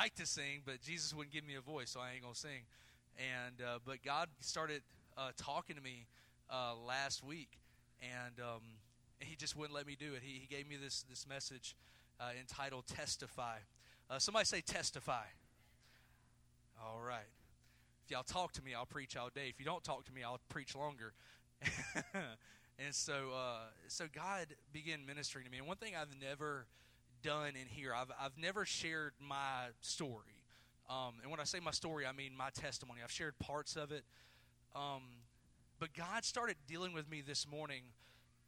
[0.00, 2.64] like to sing, but Jesus wouldn't give me a voice, so I ain't gonna sing.
[3.18, 4.80] And uh, but God started
[5.18, 6.06] uh, talking to me
[6.50, 7.50] uh, last week,
[8.00, 8.62] and um,
[9.18, 10.22] He just wouldn't let me do it.
[10.24, 11.76] He, he gave me this this message
[12.18, 13.58] uh, entitled "Testify."
[14.08, 15.26] Uh, somebody say "Testify."
[16.82, 17.28] All right.
[18.06, 19.48] If y'all talk to me, I'll preach all day.
[19.50, 21.12] If you don't talk to me, I'll preach longer.
[22.14, 25.58] and so, uh, so God began ministering to me.
[25.58, 26.64] And one thing I've never
[27.22, 30.44] done in here, I've I've never shared my story.
[30.88, 33.00] Um, and when I say my story, I mean my testimony.
[33.04, 34.04] I've shared parts of it.
[34.74, 35.02] Um,
[35.78, 37.82] but God started dealing with me this morning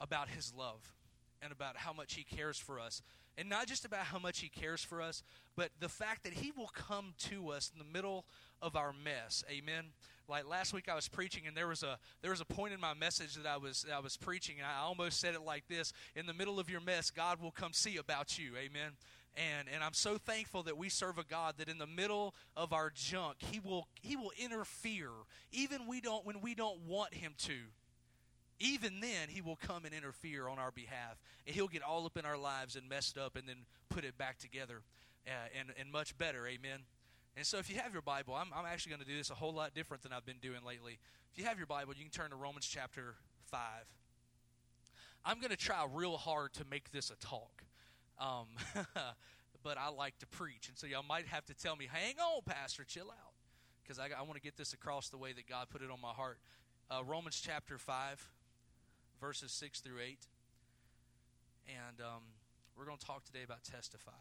[0.00, 0.92] about His love
[1.40, 3.00] and about how much He cares for us.
[3.38, 5.22] And not just about how much He cares for us,
[5.56, 8.27] but the fact that He will come to us in the middle
[8.60, 9.44] of our mess.
[9.50, 9.86] Amen.
[10.32, 12.80] Like last week I was preaching and there was a there was a point in
[12.80, 15.68] my message that I was that I was preaching and I almost said it like
[15.68, 18.52] this, in the middle of your mess God will come see about you.
[18.56, 18.92] Amen.
[19.36, 22.72] And and I'm so thankful that we serve a God that in the middle of
[22.72, 25.10] our junk, he will he will interfere
[25.53, 27.56] even we don't when we don't want him to.
[28.58, 31.20] Even then, he will come and interfere on our behalf.
[31.47, 34.16] And he'll get all up in our lives and messed up and then put it
[34.16, 34.83] back together
[35.27, 36.47] uh, and, and much better.
[36.47, 36.78] Amen.
[37.36, 39.34] And so, if you have your Bible, I'm, I'm actually going to do this a
[39.34, 40.98] whole lot different than I've been doing lately.
[41.33, 43.14] If you have your Bible, you can turn to Romans chapter
[43.47, 43.61] 5.
[45.25, 47.62] I'm going to try real hard to make this a talk.
[48.20, 48.48] Um,
[49.62, 50.69] but I like to preach.
[50.69, 53.33] And so, y'all might have to tell me, hang on, Pastor, chill out.
[53.83, 56.00] Because I, I want to get this across the way that God put it on
[56.03, 56.38] my heart.
[56.91, 58.28] Uh, Romans chapter 5,
[59.20, 60.19] verses 6 through 8.
[61.69, 62.22] And um,
[62.77, 64.12] we're going to talk today about testify.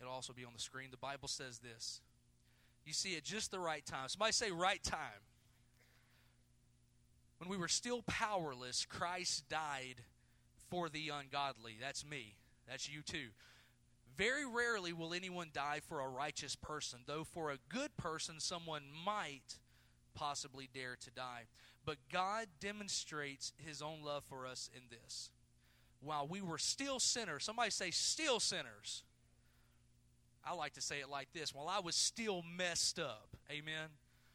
[0.00, 0.88] It'll also be on the screen.
[0.90, 2.00] The Bible says this.
[2.84, 4.08] You see, at just the right time.
[4.08, 5.22] Somebody say, right time.
[7.38, 10.02] When we were still powerless, Christ died
[10.70, 11.76] for the ungodly.
[11.80, 12.36] That's me.
[12.68, 13.28] That's you too.
[14.16, 18.82] Very rarely will anyone die for a righteous person, though for a good person, someone
[19.04, 19.58] might
[20.14, 21.44] possibly dare to die.
[21.86, 25.30] But God demonstrates his own love for us in this.
[26.02, 29.02] While we were still sinners, somebody say, still sinners.
[30.44, 33.88] I like to say it like this while I was still messed up, amen.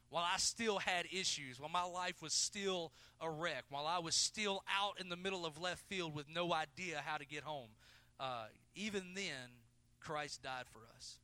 [0.10, 4.16] While I still had issues, while my life was still a wreck, while I was
[4.16, 7.70] still out in the middle of left field with no idea how to get home,
[8.20, 8.46] uh,
[8.76, 9.50] even then,
[10.00, 11.18] Christ died for us.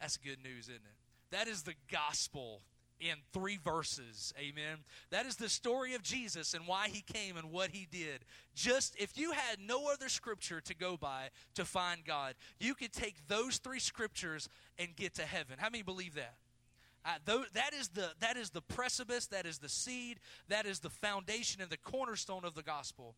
[0.00, 0.96] That's good news, isn't it?
[1.30, 2.60] That is the gospel
[3.00, 4.32] in three verses.
[4.38, 4.78] Amen.
[5.10, 8.24] That is the story of Jesus and why he came and what he did.
[8.54, 12.92] Just if you had no other scripture to go by to find God, you could
[12.92, 14.48] take those three scriptures
[14.78, 15.56] and get to heaven.
[15.58, 16.34] How many believe that?
[17.04, 20.18] Uh, th- that is the that is the precipice, that is the seed,
[20.48, 23.14] that is the foundation and the cornerstone of the gospel.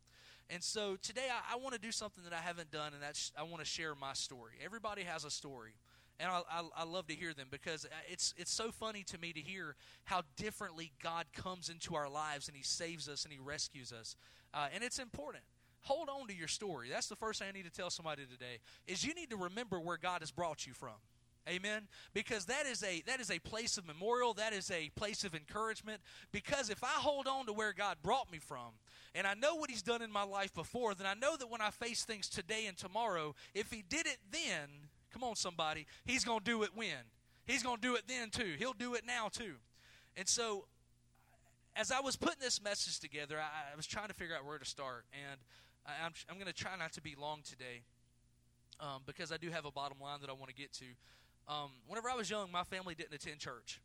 [0.51, 3.33] And so today I, I want to do something that I haven't done, and that's
[3.39, 4.53] I want to share my story.
[4.63, 5.73] Everybody has a story
[6.21, 9.19] and I, I, I, love to hear them because uh, it's it's so funny to
[9.19, 13.33] me to hear how differently God comes into our lives and He saves us and
[13.33, 14.17] He rescues us,
[14.55, 15.45] uh, and it's important.
[15.83, 16.89] Hold on to your story.
[16.91, 18.59] That's the first thing I need to tell somebody today.
[18.87, 20.97] Is you need to remember where God has brought you from.
[21.49, 21.89] Amen.
[22.13, 24.35] Because that is a that is a place of memorial.
[24.35, 26.01] That is a place of encouragement.
[26.33, 28.75] Because if I hold on to where God brought me from,
[29.15, 31.61] and I know what He's done in my life before, then I know that when
[31.61, 35.87] I face things today and tomorrow, if He did it then, Come on, somebody.
[36.05, 37.05] He's going to do it when?
[37.47, 38.55] He's going to do it then, too.
[38.59, 39.55] He'll do it now, too.
[40.17, 40.67] And so,
[41.77, 44.59] as I was putting this message together, I, I was trying to figure out where
[44.59, 45.05] to start.
[45.13, 45.41] And
[45.87, 47.83] I, am I'm, I'm going to try not to be long today
[48.81, 50.85] um, because I do have a bottom line that I want to get to.
[51.49, 53.81] Um, whenever I was young, my family didn't attend church.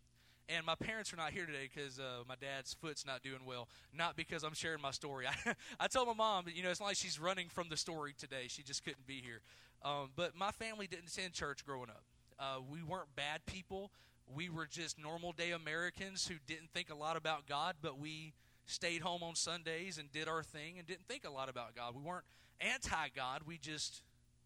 [0.50, 3.70] And my parents are not here today because uh, my dad's foot's not doing well.
[3.94, 5.26] Not because I'm sharing my story.
[5.26, 8.14] I, I told my mom, you know, it's not like she's running from the story
[8.18, 8.46] today.
[8.48, 9.40] She just couldn't be here.
[9.84, 12.04] Um, but my family didn't attend church growing up.
[12.40, 13.92] Uh, we weren't bad people.
[14.34, 18.34] We were just normal day Americans who didn't think a lot about God, but we
[18.66, 21.96] stayed home on Sundays and did our thing and didn't think a lot about God.
[21.96, 22.24] We weren't
[22.62, 23.42] anti God.
[23.46, 24.02] We just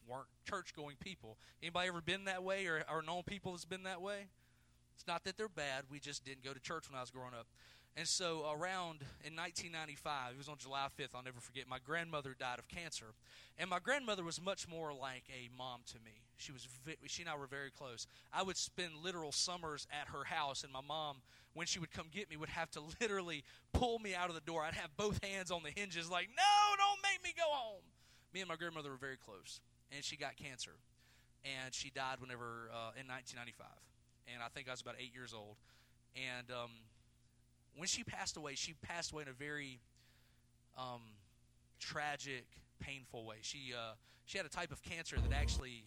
[0.08, 1.38] weren't church going people.
[1.62, 4.28] Anybody ever been that way or, or known people that's been that way?
[4.96, 5.84] It's not that they're bad.
[5.92, 7.46] We just didn't go to church when I was growing up.
[7.98, 12.36] And so, around in 1995, it was on July 5th, I'll never forget, my grandmother
[12.40, 13.08] died of cancer.
[13.58, 16.22] And my grandmother was much more like a mom to me.
[16.38, 16.68] She, was,
[17.08, 18.06] she and I were very close.
[18.32, 21.18] I would spend literal summers at her house, and my mom,
[21.56, 24.42] when she would come get me, would have to literally pull me out of the
[24.42, 24.62] door.
[24.62, 27.82] I'd have both hands on the hinges, like, no, don't make me go home.
[28.32, 29.60] Me and my grandmother were very close,
[29.92, 30.78] and she got cancer.
[31.44, 33.66] And she died whenever, uh, in 1995.
[34.32, 35.56] And I think I was about eight years old.
[36.14, 36.70] And um,
[37.78, 39.80] when she passed away, she passed away in a very
[40.78, 41.02] um,
[41.80, 42.46] tragic,
[42.80, 43.38] painful way.
[43.42, 43.94] She uh,
[44.26, 45.86] she had a type of cancer that actually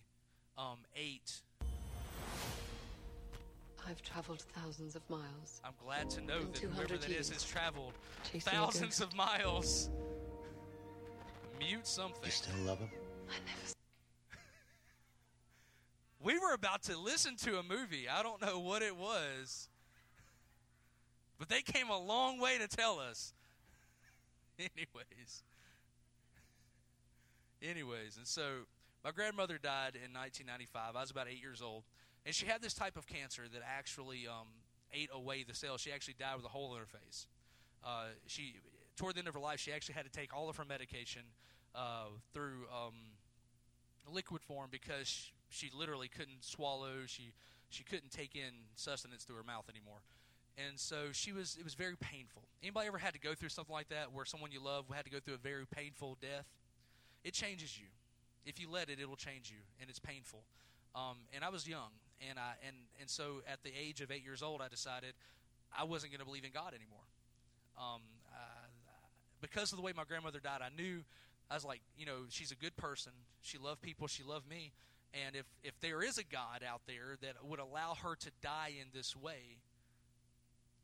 [0.56, 1.42] um, ate.
[3.88, 5.60] I've traveled thousands of miles.
[5.64, 7.94] I'm glad to know that whoever 200 that is years, has traveled
[8.40, 9.90] thousands of miles.
[11.58, 12.24] Mute something.
[12.24, 12.90] You still love him?
[13.28, 13.74] I never
[16.22, 18.06] We were about to listen to a movie.
[18.06, 19.69] I don't know what it was.
[21.40, 23.32] But they came a long way to tell us.
[24.58, 25.42] Anyways.
[27.62, 28.66] Anyways, and so
[29.02, 30.96] my grandmother died in 1995.
[30.96, 31.84] I was about eight years old.
[32.26, 34.48] And she had this type of cancer that actually um,
[34.92, 35.80] ate away the cells.
[35.80, 37.26] She actually died with a hole in her face.
[37.82, 38.56] Uh, she,
[38.96, 41.22] toward the end of her life, she actually had to take all of her medication
[41.74, 42.94] uh, through um,
[44.12, 47.06] liquid form because she, she literally couldn't swallow.
[47.06, 47.32] She
[47.70, 50.02] she couldn't take in sustenance through her mouth anymore,
[50.66, 51.56] and so she was.
[51.58, 52.42] It was very painful.
[52.62, 55.10] Anybody ever had to go through something like that, where someone you love had to
[55.10, 56.46] go through a very painful death?
[57.24, 57.86] It changes you.
[58.44, 60.40] If you let it, it will change you, and it's painful.
[60.94, 61.90] Um, and I was young,
[62.28, 65.14] and I and and so at the age of eight years old, I decided
[65.76, 67.06] I wasn't going to believe in God anymore.
[67.78, 68.02] Um,
[68.32, 68.66] uh,
[69.40, 71.02] because of the way my grandmother died, I knew
[71.50, 73.12] I was like, you know, she's a good person.
[73.40, 74.06] She loved people.
[74.06, 74.72] She loved me.
[75.26, 78.72] And if if there is a God out there that would allow her to die
[78.80, 79.58] in this way,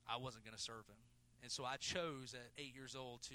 [0.09, 0.97] I wasn't going to serve him.
[1.43, 3.35] And so I chose at eight years old to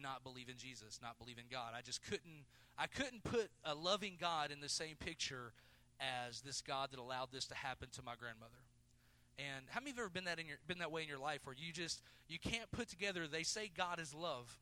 [0.00, 1.72] not believe in Jesus, not believe in God.
[1.76, 2.44] I just couldn't.
[2.78, 5.52] I couldn't put a loving God in the same picture
[6.00, 8.60] as this God that allowed this to happen to my grandmother.
[9.38, 11.08] And how many of you have ever been that in your been that way in
[11.08, 14.58] your life where you just you can't put together they say God is love,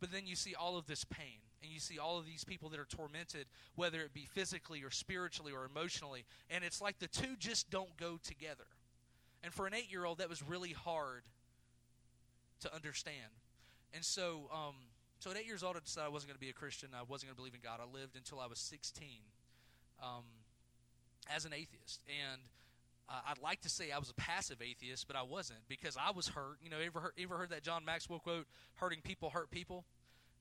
[0.00, 2.68] but then you see all of this pain and you see all of these people
[2.70, 7.08] that are tormented, whether it be physically or spiritually or emotionally, and it's like the
[7.08, 8.64] two just don't go together.
[9.44, 11.22] And for an eight year old, that was really hard
[12.60, 13.30] to understand.
[13.92, 14.74] And so, um,
[15.20, 16.88] so at eight years old, I decided I wasn't going to be a Christian.
[16.98, 17.78] I wasn't going to believe in God.
[17.80, 19.06] I lived until I was 16
[20.02, 20.24] um,
[21.34, 22.02] as an atheist.
[22.08, 22.40] And
[23.08, 26.10] uh, I'd like to say I was a passive atheist, but I wasn't because I
[26.10, 26.56] was hurt.
[26.62, 28.46] You know, ever heard, ever heard that John Maxwell quote,
[28.76, 29.84] "Hurting people hurt people,"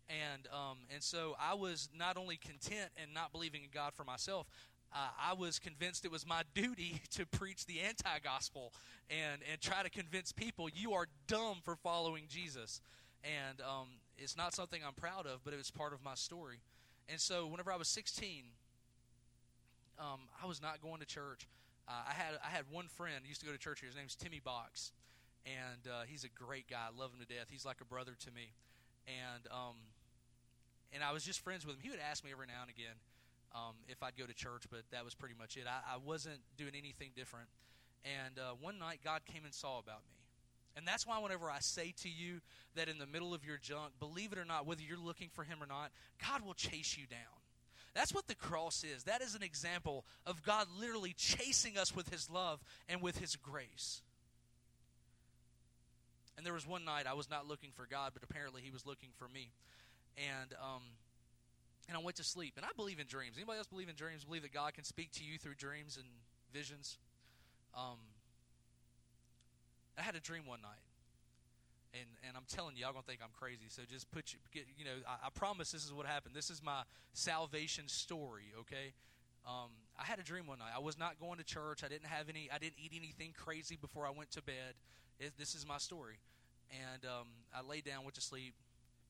[0.07, 4.05] and um, and so I was not only content and not believing in God for
[4.05, 4.47] myself.
[4.93, 8.73] Uh, I was convinced it was my duty to preach the anti-gospel
[9.09, 12.79] and and try to convince people you are dumb for following Jesus,
[13.23, 13.87] and um,
[14.17, 16.59] it's not something I'm proud of, but it was part of my story.
[17.09, 18.43] And so, whenever I was 16,
[19.99, 21.47] um, I was not going to church.
[21.87, 23.87] Uh, I had I had one friend used to go to church here.
[23.87, 24.91] His name's Timmy Box,
[25.45, 26.85] and uh, he's a great guy.
[26.87, 27.47] I love him to death.
[27.49, 28.53] He's like a brother to me,
[29.07, 29.75] and um,
[30.93, 31.81] and I was just friends with him.
[31.81, 32.95] He would ask me every now and again
[33.53, 35.63] um, if I'd go to church, but that was pretty much it.
[35.67, 37.47] I, I wasn't doing anything different.
[38.03, 40.17] And uh, one night, God came and saw about me.
[40.75, 42.41] And that's why, whenever I say to you
[42.75, 45.43] that in the middle of your junk, believe it or not, whether you're looking for
[45.43, 45.91] Him or not,
[46.27, 47.19] God will chase you down.
[47.93, 49.03] That's what the cross is.
[49.03, 52.59] That is an example of God literally chasing us with His love
[52.89, 54.01] and with His grace.
[56.35, 58.85] And there was one night I was not looking for God, but apparently He was
[58.85, 59.51] looking for me.
[60.17, 60.81] And um,
[61.87, 62.53] and I went to sleep.
[62.57, 63.35] And I believe in dreams.
[63.37, 64.23] Anybody else believe in dreams?
[64.23, 66.07] Believe that God can speak to you through dreams and
[66.53, 66.97] visions?
[67.75, 67.97] Um,
[69.97, 70.81] I had a dream one night,
[71.93, 73.65] and and I'm telling you, y'all gonna think I'm crazy.
[73.69, 76.35] So just put you, get, you know, I, I promise this is what happened.
[76.35, 76.83] This is my
[77.13, 78.53] salvation story.
[78.61, 78.93] Okay.
[79.45, 80.71] Um, I had a dream one night.
[80.75, 81.83] I was not going to church.
[81.83, 82.49] I didn't have any.
[82.53, 84.73] I didn't eat anything crazy before I went to bed.
[85.19, 86.15] It, this is my story,
[86.71, 88.53] and um, I laid down, went to sleep,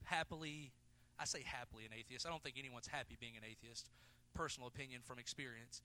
[0.04, 0.72] happily.
[1.20, 2.26] I say happily an atheist.
[2.26, 3.90] I don't think anyone's happy being an atheist.
[4.34, 5.84] Personal opinion from experience,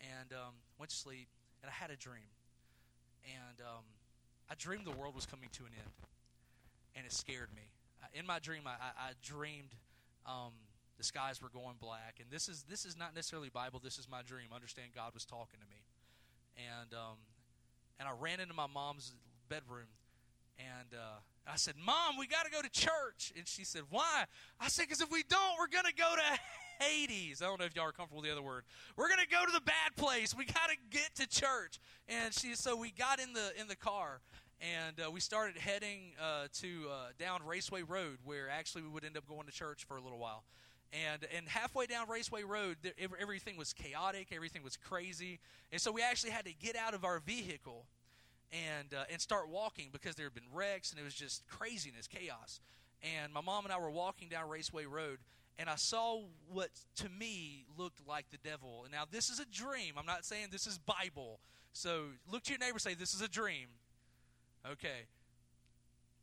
[0.00, 1.28] and um, went to sleep,
[1.62, 2.32] and I had a dream,
[3.24, 3.84] and um,
[4.50, 5.92] I dreamed the world was coming to an end,
[6.96, 7.68] and it scared me.
[8.14, 9.74] In my dream, I, I, I dreamed
[10.24, 10.52] um,
[10.96, 13.80] the skies were going black, and this is this is not necessarily Bible.
[13.82, 14.48] This is my dream.
[14.54, 15.84] Understand, God was talking to me,
[16.56, 17.18] and um,
[18.00, 19.12] and I ran into my mom's
[19.48, 19.88] bedroom,
[20.58, 24.24] and uh, I said, "Mom, we got to go to church," and she said, "Why?"
[24.60, 27.74] I said, "Because if we don't, we're gonna go to Hades." I don't know if
[27.74, 28.64] y'all are comfortable with the other word.
[28.96, 30.34] We're gonna go to the bad place.
[30.34, 33.76] We got to get to church, and she so we got in the in the
[33.76, 34.20] car.
[34.60, 39.04] And uh, we started heading uh, to uh, down Raceway Road, where actually we would
[39.04, 40.44] end up going to church for a little while
[40.92, 45.90] and and halfway down Raceway Road, there, everything was chaotic, everything was crazy, and so
[45.90, 47.86] we actually had to get out of our vehicle
[48.52, 52.06] and uh, and start walking because there had been wrecks and it was just craziness,
[52.06, 52.60] chaos.
[53.02, 55.18] And my mom and I were walking down Raceway Road,
[55.58, 58.82] and I saw what to me looked like the devil.
[58.84, 59.94] And now this is a dream.
[59.98, 61.40] I'm not saying this is Bible.
[61.72, 63.68] So look to your neighbor, say this is a dream.
[64.70, 65.06] Okay.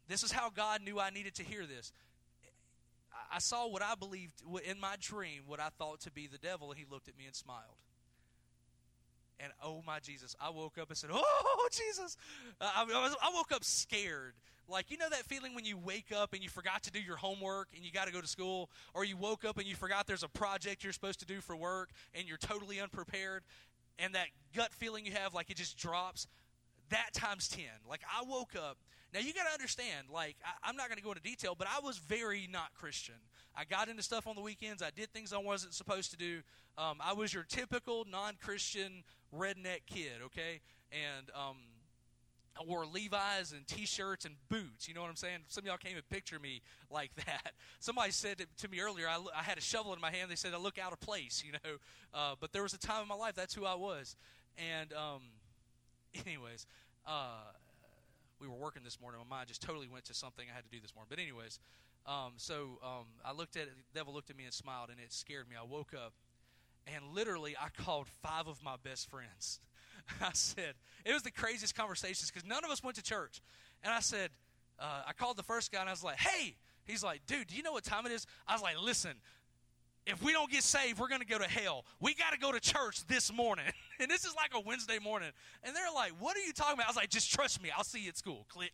[0.08, 1.92] This is how God knew I needed to hear this.
[3.32, 6.72] I saw what I believed in my dream, what I thought to be the devil,
[6.72, 7.78] and he looked at me and smiled.
[9.40, 12.18] And oh my Jesus, I woke up and said, "Oh Jesus!"
[12.60, 14.34] Uh, I, I, was, I woke up scared.
[14.68, 17.16] Like you know that feeling when you wake up and you forgot to do your
[17.16, 20.08] homework and you got to go to school, or you woke up and you forgot
[20.08, 23.44] there's a project you're supposed to do for work and you're totally unprepared,
[23.98, 26.28] and that gut feeling you have like it just drops.
[26.90, 27.64] That times ten.
[27.88, 28.78] Like I woke up.
[29.14, 30.08] Now you got to understand.
[30.12, 33.16] Like I, I'm not going to go into detail, but I was very not Christian.
[33.56, 34.84] I got into stuff on the weekends.
[34.84, 36.42] I did things I wasn't supposed to do.
[36.78, 39.04] Um, I was your typical non-Christian
[39.38, 40.62] redneck kid, okay?
[40.92, 41.58] And um,
[42.60, 44.88] I wore Levi's and T-shirts and boots.
[44.88, 45.40] You know what I'm saying?
[45.48, 47.54] Some of y'all can't even picture me like that.
[47.80, 50.30] Somebody said to me earlier, I, I had a shovel in my hand.
[50.30, 51.78] They said I look out of place, you know.
[52.14, 54.16] Uh, but there was a time in my life that's who I was.
[54.58, 55.22] And um,
[56.26, 56.66] anyways,
[57.06, 57.52] uh,
[58.40, 59.22] we were working this morning.
[59.30, 61.08] My mind just totally went to something I had to do this morning.
[61.10, 61.60] But anyways,
[62.06, 63.74] um, so um, I looked at it.
[63.94, 65.56] The devil looked at me and smiled, and it scared me.
[65.60, 66.14] I woke up,
[66.88, 69.60] and literally, I called five of my best friends.
[70.22, 70.74] I said,
[71.06, 73.42] it was the craziest conversations because none of us went to church.
[73.84, 74.32] And I said,
[74.80, 76.56] uh, I called the first guy, and I was like, hey.
[76.86, 78.26] He's like, dude, do you know what time it is?
[78.48, 79.12] I was like, listen,
[80.08, 81.86] if we don't get saved, we're going to go to hell.
[82.00, 83.66] We got to go to church this morning.
[84.00, 85.30] and this is like a Wednesday morning.
[85.64, 86.88] And they're like, what are you talking about?
[86.88, 87.70] I was like, just trust me.
[87.76, 88.48] I'll see you at school.
[88.50, 88.72] Click.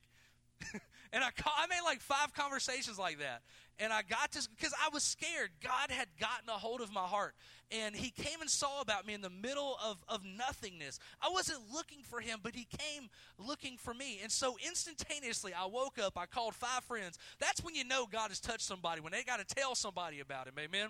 [1.12, 3.42] and I, call, I made like five conversations like that.
[3.78, 5.50] And I got to, because I was scared.
[5.62, 7.34] God had gotten a hold of my heart.
[7.72, 11.00] And He came and saw about me in the middle of, of nothingness.
[11.22, 14.20] I wasn't looking for Him, but He came looking for me.
[14.24, 17.18] And so instantaneously, I woke up, I called five friends.
[17.40, 20.48] That's when you know God has touched somebody, when they got to tell somebody about
[20.48, 20.54] Him.
[20.58, 20.90] Amen?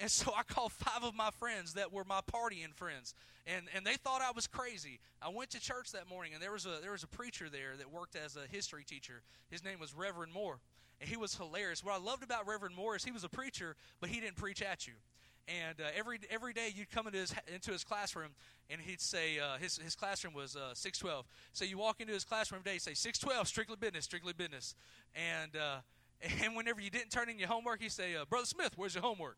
[0.00, 3.14] And so I called five of my friends that were my partying friends,
[3.46, 5.00] and, and they thought I was crazy.
[5.20, 7.76] I went to church that morning, and there was a there was a preacher there
[7.76, 9.22] that worked as a history teacher.
[9.50, 10.60] His name was Reverend Moore,
[11.00, 11.84] and he was hilarious.
[11.84, 14.62] What I loved about Reverend Moore is he was a preacher, but he didn't preach
[14.62, 14.94] at you.
[15.46, 18.30] And uh, every every day you'd come into his into his classroom,
[18.68, 21.26] and he'd say uh, his his classroom was uh, six twelve.
[21.52, 24.74] So you walk into his classroom day, say six twelve, strictly business, strictly business.
[25.14, 25.78] And uh,
[26.44, 29.02] and whenever you didn't turn in your homework, he'd say, uh, Brother Smith, where's your
[29.02, 29.36] homework?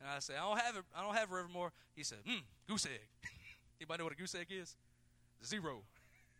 [0.00, 0.84] And I say, I don't have it.
[0.96, 1.72] I don't have it, Reverend Moore.
[1.94, 3.00] He said, hmm, goose egg.
[3.80, 4.76] Anybody know what a goose egg is?
[5.44, 5.82] Zero.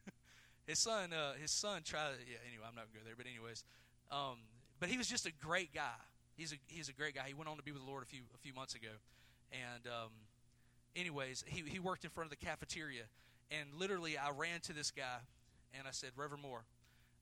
[0.66, 2.12] his son, uh, his son tried.
[2.26, 2.38] Yeah.
[2.48, 3.14] Anyway, I'm not gonna go there.
[3.16, 3.64] But anyways,
[4.10, 4.38] um,
[4.84, 5.96] but he was just a great guy.
[6.36, 7.22] He's a he's a great guy.
[7.26, 8.90] He went on to be with the Lord a few a few months ago,
[9.50, 10.10] and um,
[10.94, 13.04] anyways, he he worked in front of the cafeteria,
[13.50, 15.20] and literally I ran to this guy,
[15.72, 16.64] and I said, Reverend Moore,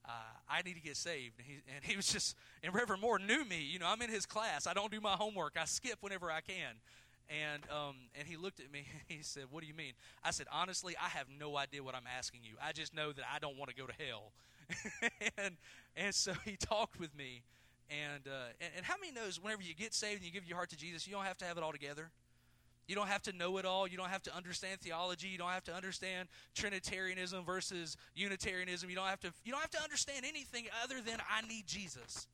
[0.04, 0.10] uh,
[0.50, 1.34] I need to get saved.
[1.38, 3.62] And he, and he was just, and Reverend Moore knew me.
[3.62, 4.66] You know, I'm in his class.
[4.66, 5.52] I don't do my homework.
[5.56, 6.74] I skip whenever I can.
[7.30, 8.86] And um, and he looked at me.
[9.06, 9.92] He said, "What do you mean?"
[10.24, 12.54] I said, "Honestly, I have no idea what I'm asking you.
[12.60, 14.32] I just know that I don't want to go to hell."
[15.38, 15.56] and
[15.96, 17.42] and so he talked with me.
[17.90, 20.56] And, uh, and and how many knows whenever you get saved and you give your
[20.56, 22.10] heart to Jesus, you don't have to have it all together.
[22.88, 23.86] You don't have to know it all.
[23.86, 25.28] You don't have to understand theology.
[25.28, 28.90] You don't have to understand Trinitarianism versus Unitarianism.
[28.90, 32.26] You don't have to you don't have to understand anything other than I need Jesus.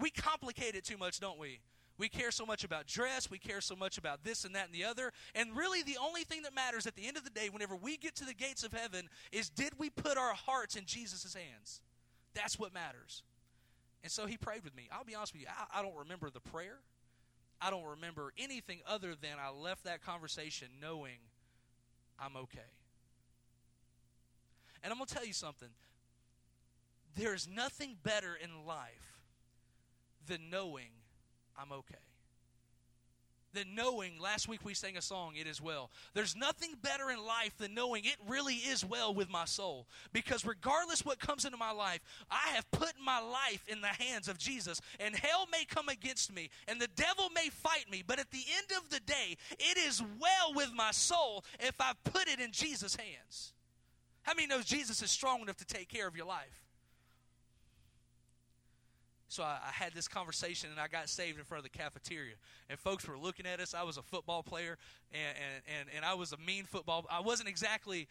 [0.00, 1.60] We complicate it too much, don't we?
[1.98, 4.74] We care so much about dress, we care so much about this and that and
[4.74, 5.12] the other.
[5.34, 7.96] And really the only thing that matters at the end of the day whenever we
[7.96, 11.80] get to the gates of heaven is did we put our hearts in Jesus' hands?
[12.34, 13.24] That's what matters.
[14.04, 14.88] And so he prayed with me.
[14.92, 16.78] I'll be honest with you, I, I don't remember the prayer.
[17.60, 21.18] I don't remember anything other than I left that conversation knowing
[22.20, 22.60] I'm okay.
[24.84, 25.68] And I'm going to tell you something.
[27.16, 29.18] There's nothing better in life
[30.28, 30.90] than knowing
[31.58, 31.96] I'm okay.
[33.54, 35.90] Than knowing last week we sang a song it is well.
[36.14, 39.86] There's nothing better in life than knowing it really is well with my soul.
[40.12, 42.00] Because regardless what comes into my life
[42.30, 44.80] i have put my life in the hands of jesus.
[45.00, 48.44] And hell may come against me and the devil may fight me but at the
[48.56, 52.52] end of the day it is well with my soul if i put it in
[52.52, 53.54] jesus hands.
[54.22, 56.67] How many knows jesus is strong enough to take care of your life
[59.28, 62.34] so I, I, had this conversation and I got saved in front of the cafeteria.
[62.70, 63.74] And folks were looking at us.
[63.74, 64.78] I was a football player
[65.12, 67.04] and, and, and, and I was a mean football.
[67.10, 68.08] I wasn't exactly,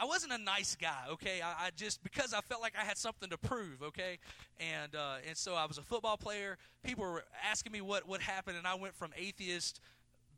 [0.00, 1.40] I wasn't a nice guy, okay?
[1.40, 4.18] I, I just, because I felt like I had something to prove, okay?
[4.58, 6.58] And, uh, and so I was a football player.
[6.82, 9.80] People were asking me what, what happened and I went from atheist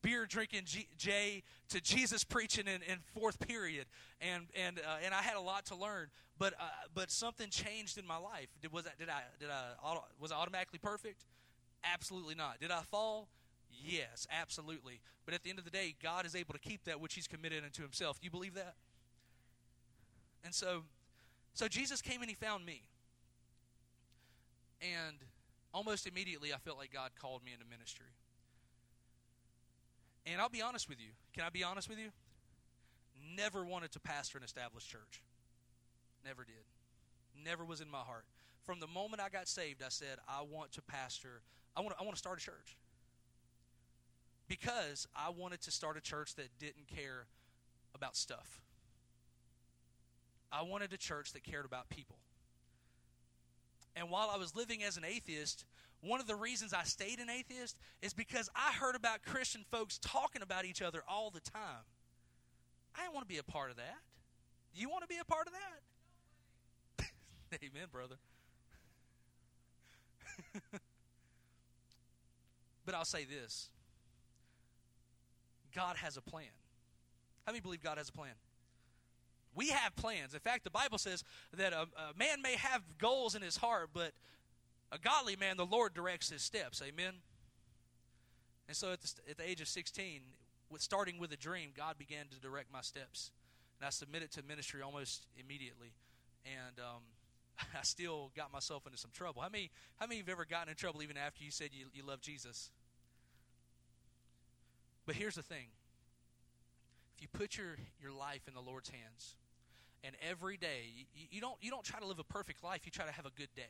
[0.03, 0.65] beer drinking
[0.99, 3.87] Jay to Jesus preaching in, in fourth period,
[4.21, 6.09] and and uh, and I had a lot to learn.
[6.39, 8.49] But uh, but something changed in my life.
[8.61, 11.25] Did was that did I did I auto, was I automatically perfect?
[11.85, 12.61] Absolutely not.
[12.61, 13.29] Did I fall?
[13.73, 15.01] Yes, absolutely.
[15.25, 17.27] But at the end of the day, God is able to keep that which He's
[17.27, 18.21] committed unto Himself.
[18.21, 18.75] Do you believe that?
[20.45, 20.83] And so,
[21.55, 22.83] so Jesus came and He found me,
[24.81, 25.17] and
[25.73, 28.07] almost immediately I felt like God called me into ministry.
[30.27, 31.09] And I'll be honest with you.
[31.35, 32.11] Can I be honest with you?
[33.37, 35.23] never wanted to pastor an established church.
[36.25, 36.65] Never did.
[37.45, 38.25] Never was in my heart.
[38.65, 41.43] From the moment I got saved, I said, I want to pastor,
[41.77, 42.77] I want to, I want to start a church.
[44.49, 47.27] Because I wanted to start a church that didn't care
[47.95, 48.61] about stuff.
[50.53, 52.17] I wanted a church that cared about people.
[53.97, 55.65] And while I was living as an atheist,
[56.01, 59.99] one of the reasons I stayed an atheist is because I heard about Christian folks
[59.99, 61.85] talking about each other all the time.
[62.97, 63.99] I didn't want to be a part of that.
[64.75, 65.53] You want to be a part of
[66.99, 67.07] that?
[67.65, 68.17] Amen, brother.
[72.85, 73.69] but I'll say this
[75.75, 76.47] God has a plan.
[77.47, 78.33] How many believe God has a plan?
[79.55, 80.35] We have plans.
[80.35, 81.25] In fact, the Bible says
[81.57, 84.13] that a, a man may have goals in his heart, but
[84.91, 86.83] a godly man, the Lord directs his steps.
[86.83, 87.15] Amen.
[88.69, 90.21] And so at the, at the age of 16,
[90.71, 93.31] with starting with a dream, God began to direct my steps.
[93.79, 95.93] And I submitted to ministry almost immediately.
[96.47, 97.03] And um,
[97.79, 99.43] I still got myself into some trouble.
[99.43, 102.05] How many, how many have ever gotten in trouble even after you said you, you
[102.05, 102.71] love Jesus?
[105.07, 105.67] But here's the thing
[107.17, 109.37] if you put your, your life in the Lord's hands,
[110.05, 112.91] and every day you, you, don't you don't try to live a perfect life you
[112.91, 113.63] try to have a good day.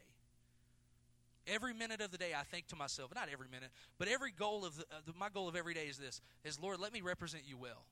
[1.46, 4.64] Every minute of the day i think to myself not every minute but every goal
[4.64, 7.00] of the, uh, the, my goal of every day is this is lord let me
[7.00, 7.84] represent you well.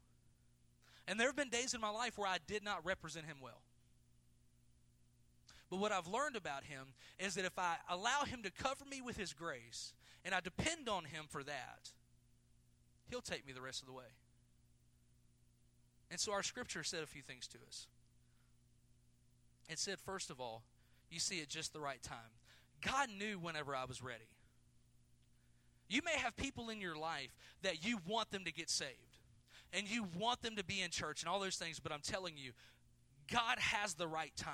[1.08, 3.60] And there have been days in my life where i did not represent him well.
[5.70, 9.00] But what i've learned about him is that if i allow him to cover me
[9.00, 9.92] with his grace
[10.24, 11.90] and i depend on him for that
[13.10, 14.04] he'll take me the rest of the way.
[16.10, 17.86] And so our scripture said a few things to us
[19.70, 20.62] it said, first of all,
[21.10, 22.18] you see at just the right time.
[22.80, 24.28] God knew whenever I was ready.
[25.88, 28.94] You may have people in your life that you want them to get saved
[29.72, 32.34] and you want them to be in church and all those things, but I'm telling
[32.36, 32.52] you,
[33.30, 34.52] God has the right time.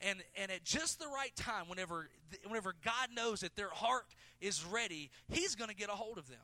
[0.00, 2.08] And, and at just the right time, whenever,
[2.46, 4.06] whenever God knows that their heart
[4.40, 6.40] is ready, He's going to get a hold of them.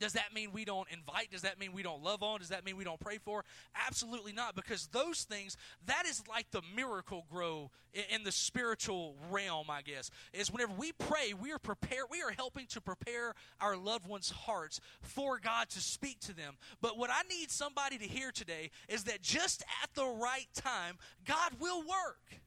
[0.00, 1.30] Does that mean we don't invite?
[1.30, 2.40] Does that mean we don't love on?
[2.40, 3.44] Does that mean we don't pray for?
[3.86, 7.70] Absolutely not, because those things, that is like the Miracle-Gro
[8.10, 10.10] in the spiritual realm, I guess.
[10.32, 14.30] Is whenever we pray, we are prepared, we are helping to prepare our loved ones'
[14.30, 16.54] hearts for God to speak to them.
[16.80, 20.98] But what I need somebody to hear today is that just at the right time,
[21.24, 22.40] God will work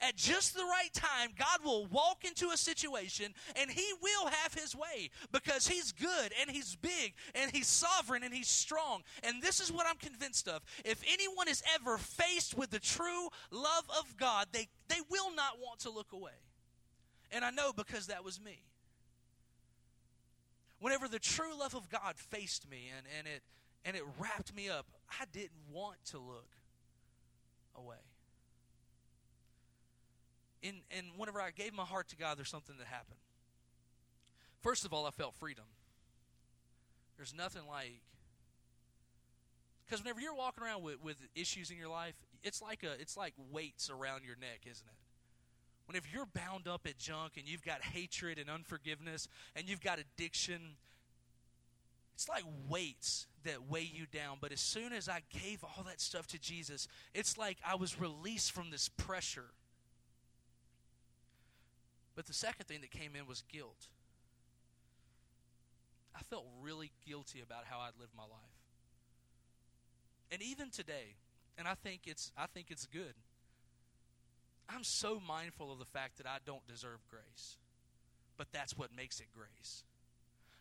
[0.00, 4.54] at just the right time, God will walk into a situation and He will have
[4.54, 9.02] His way because He's good and He's big and He's sovereign and He's strong.
[9.22, 10.62] And this is what I'm convinced of.
[10.84, 15.58] If anyone is ever faced with the true love of God, they, they will not
[15.62, 16.32] want to look away.
[17.30, 18.62] And I know because that was me.
[20.80, 23.42] Whenever the true love of God faced me and, and it
[23.82, 26.48] and it wrapped me up, I didn't want to look
[27.74, 27.96] away
[30.62, 33.20] in, and whenever I gave my heart to God, there's something that happened.
[34.60, 35.64] First of all, I felt freedom.
[37.16, 38.00] There's nothing like
[39.90, 43.16] because whenever you're walking around with, with issues in your life, it's like a it's
[43.16, 44.94] like weights around your neck, isn't it?
[45.86, 49.98] Whenever you're bound up at junk and you've got hatred and unforgiveness and you've got
[49.98, 50.76] addiction,
[52.14, 54.36] it's like weights that weigh you down.
[54.40, 58.00] But as soon as I gave all that stuff to Jesus, it's like I was
[58.00, 59.50] released from this pressure.
[62.20, 63.88] But the second thing that came in was guilt.
[66.14, 68.60] I felt really guilty about how I'd lived my life.
[70.30, 71.14] And even today,
[71.56, 73.14] and I think it's I think it's good.
[74.68, 77.56] I'm so mindful of the fact that I don't deserve grace.
[78.36, 79.84] But that's what makes it grace.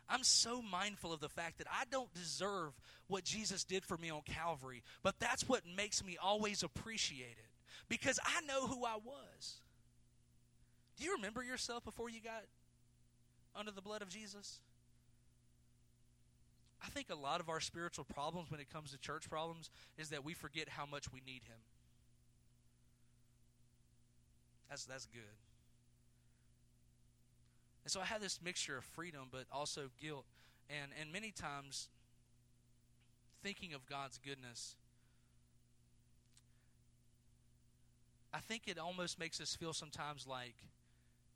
[0.08, 2.72] I'm so mindful of the fact that I don't deserve
[3.10, 7.52] what Jesus did for me on Calvary, but that's what makes me always appreciate it
[7.90, 9.60] because I know who I was.
[11.00, 12.44] Do you remember yourself before you got
[13.56, 14.60] under the blood of Jesus?
[16.84, 20.10] I think a lot of our spiritual problems when it comes to church problems is
[20.10, 21.60] that we forget how much we need him.
[24.70, 25.22] That's that's good.
[27.84, 30.26] And so I had this mixture of freedom but also guilt
[30.70, 31.90] and and many times
[33.42, 34.76] thinking of God's goodness
[38.32, 40.56] I think it almost makes us feel sometimes like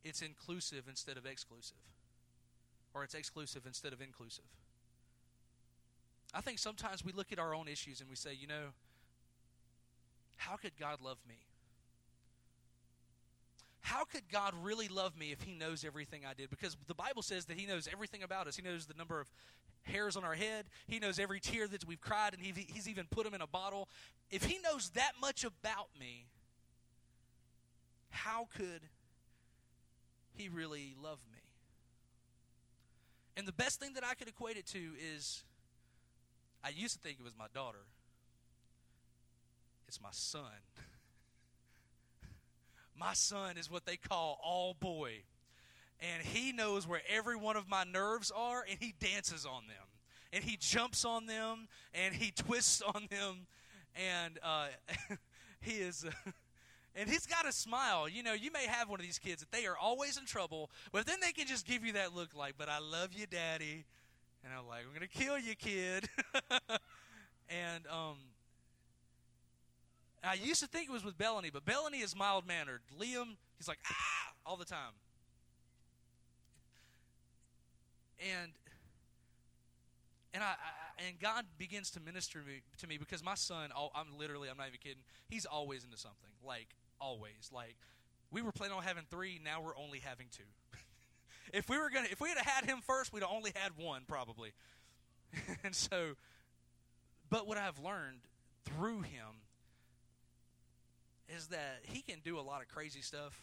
[0.03, 1.77] it's inclusive instead of exclusive,
[2.93, 4.45] or it's exclusive instead of inclusive.
[6.33, 8.73] I think sometimes we look at our own issues and we say, you know,
[10.37, 11.35] how could God love me?
[13.83, 16.49] how could God really love me if He knows everything I did?
[16.49, 18.55] Because the Bible says that He knows everything about us.
[18.55, 19.29] He knows the number of
[19.83, 20.65] hairs on our head.
[20.87, 23.47] He knows every tear that we've cried, and he, He's even put them in a
[23.47, 23.89] bottle.
[24.31, 26.27] If He knows that much about me,
[28.09, 28.81] how could
[30.35, 31.39] He really loved me?
[33.35, 34.79] And the best thing that I could equate it to
[35.15, 35.43] is
[36.63, 37.85] I used to think it was my daughter,
[39.87, 40.43] it's my son.
[42.95, 45.23] My son is what they call all boy.
[45.99, 49.87] And he knows where every one of my nerves are, and he dances on them.
[50.31, 53.47] And he jumps on them, and he twists on them.
[53.95, 54.67] And uh,
[55.61, 56.05] he is.
[56.95, 58.07] and he's got a smile.
[58.07, 60.69] You know, you may have one of these kids that they are always in trouble,
[60.91, 63.85] but then they can just give you that look like, but I love you, daddy.
[64.43, 66.07] And I'm like, I'm going to kill you, kid.
[67.49, 68.17] and um,
[70.23, 72.81] I used to think it was with Bellany, but Bellany is mild mannered.
[72.99, 74.93] Liam, he's like, ah, all the time.
[78.19, 78.51] And
[80.33, 84.17] and I, I, and God begins to minister me, to me because my son, I'm
[84.17, 85.03] literally, I'm not even kidding.
[85.29, 87.49] He's always into something, like always.
[87.51, 87.75] Like
[88.31, 90.43] we were planning on having three, now we're only having two.
[91.53, 94.53] if we were gonna, if we had had him first, we'd only had one probably.
[95.63, 96.13] and so,
[97.29, 98.19] but what I've learned
[98.65, 99.41] through him
[101.29, 103.41] is that he can do a lot of crazy stuff,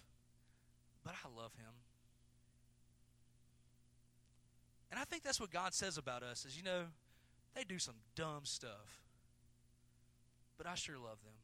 [1.04, 1.72] but I love him.
[4.90, 6.82] And I think that's what God says about us is, you know,
[7.54, 9.02] they do some dumb stuff,
[10.58, 11.34] but I sure love them.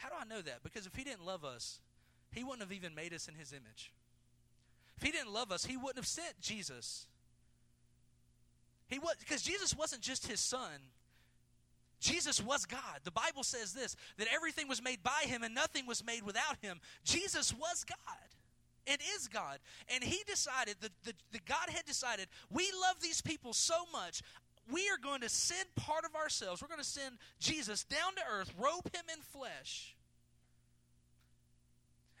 [0.00, 0.62] How do I know that?
[0.62, 1.78] Because if he didn't love us,
[2.32, 3.92] he wouldn't have even made us in his image.
[4.96, 7.06] If he didn't love us, he wouldn't have sent Jesus.
[8.88, 10.80] He was because Jesus wasn't just his son,
[12.00, 13.00] Jesus was God.
[13.04, 16.56] The Bible says this that everything was made by him and nothing was made without
[16.62, 16.80] him.
[17.04, 18.16] Jesus was God
[18.86, 19.58] and is God.
[19.94, 24.22] And he decided, the, the, the Godhead decided, we love these people so much,
[24.72, 26.62] we are going to send part of ourselves.
[26.62, 29.94] We're going to send Jesus down to earth, robe him in flesh.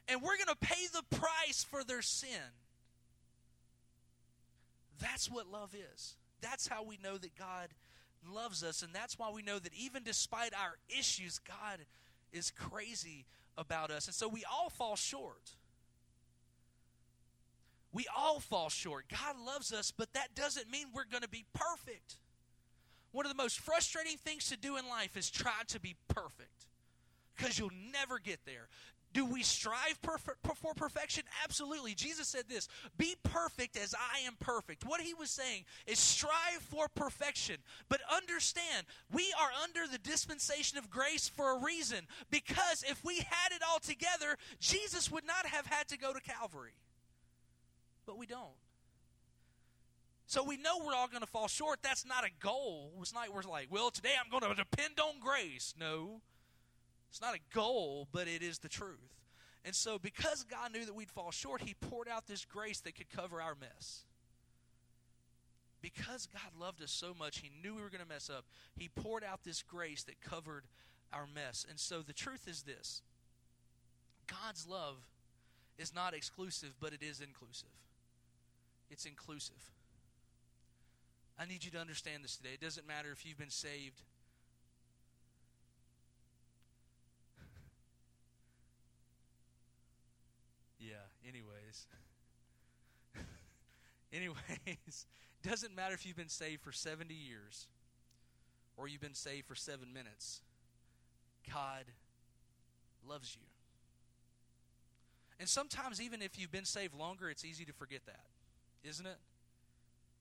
[0.08, 2.52] And we're going to pay the price for their sin.
[4.98, 6.16] That's what love is.
[6.40, 7.68] That's how we know that God
[8.28, 8.82] loves us.
[8.82, 11.80] And that's why we know that even despite our issues, God
[12.32, 13.24] is crazy
[13.56, 14.06] about us.
[14.06, 15.52] And so we all fall short.
[17.92, 19.06] We all fall short.
[19.08, 22.16] God loves us, but that doesn't mean we're going to be perfect.
[23.12, 26.66] One of the most frustrating things to do in life is try to be perfect
[27.36, 28.68] because you'll never get there.
[29.12, 31.24] Do we strive for perfection?
[31.42, 31.94] Absolutely.
[31.94, 34.86] Jesus said this Be perfect as I am perfect.
[34.86, 37.56] What he was saying is strive for perfection.
[37.88, 42.06] But understand, we are under the dispensation of grace for a reason.
[42.30, 46.20] Because if we had it all together, Jesus would not have had to go to
[46.20, 46.74] Calvary.
[48.06, 48.69] But we don't.
[50.30, 51.80] So we know we're all going to fall short.
[51.82, 52.92] That's not a goal.
[53.00, 55.74] It's not we're like, well, today I'm going to depend on grace.
[55.76, 56.20] No.
[57.10, 59.24] It's not a goal, but it is the truth.
[59.64, 62.94] And so, because God knew that we'd fall short, He poured out this grace that
[62.94, 64.04] could cover our mess.
[65.82, 68.44] Because God loved us so much, He knew we were going to mess up.
[68.76, 70.62] He poured out this grace that covered
[71.12, 71.66] our mess.
[71.68, 73.02] And so, the truth is this
[74.28, 75.08] God's love
[75.76, 77.74] is not exclusive, but it is inclusive.
[78.92, 79.72] It's inclusive.
[81.40, 82.50] I need you to understand this today.
[82.52, 84.02] It doesn't matter if you've been saved
[90.78, 91.86] yeah, anyways.
[94.12, 95.06] anyways,
[95.42, 97.68] doesn't matter if you've been saved for 70 years
[98.76, 100.42] or you've been saved for seven minutes.
[101.50, 101.86] God
[103.08, 103.46] loves you.
[105.38, 108.26] And sometimes, even if you've been saved longer, it's easy to forget that,
[108.84, 109.16] isn't it?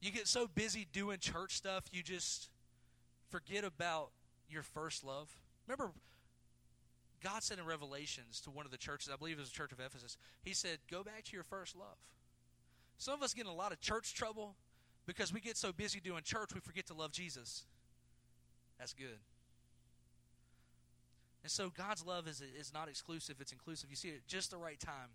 [0.02, 2.50] You get so busy doing church stuff, you just
[3.30, 4.12] forget about
[4.50, 5.30] your first love.
[5.68, 5.92] Remember,
[7.22, 9.72] God said in Revelations to one of the churches, I believe it was the church
[9.72, 11.98] of Ephesus, He said, Go back to your first love.
[12.98, 14.56] Some of us get in a lot of church trouble
[15.06, 17.66] because we get so busy doing church we forget to love Jesus.
[18.78, 19.20] That's good.
[21.44, 23.90] And so God's love is, is not exclusive, it's inclusive.
[23.90, 25.10] You see at just the right time.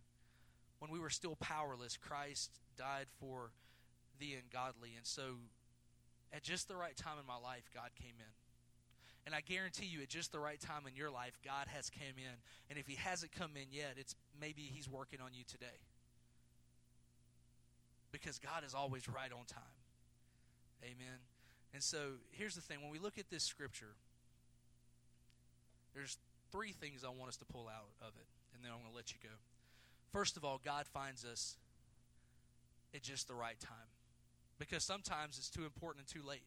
[0.80, 3.52] When we were still powerless, Christ died for
[4.18, 4.92] the ungodly.
[4.96, 5.40] And so
[6.32, 8.32] at just the right time in my life, God came in.
[9.26, 12.18] And I guarantee you, at just the right time in your life, God has come
[12.18, 12.36] in.
[12.68, 15.80] And if He hasn't come in yet, it's maybe He's working on you today.
[18.12, 19.78] Because God is always right on time.
[20.82, 21.18] Amen.
[21.72, 23.94] And so here's the thing when we look at this scripture,
[25.94, 26.18] there's
[26.52, 28.96] three things I want us to pull out of it, and then I'm going to
[28.96, 29.34] let you go.
[30.12, 31.56] First of all, God finds us
[32.94, 33.93] at just the right time
[34.58, 36.42] because sometimes it's too important and too late.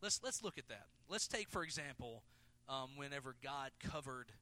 [0.00, 0.86] Let's let's look at that.
[1.08, 2.22] Let's take for example,
[2.68, 4.32] um, whenever God covered,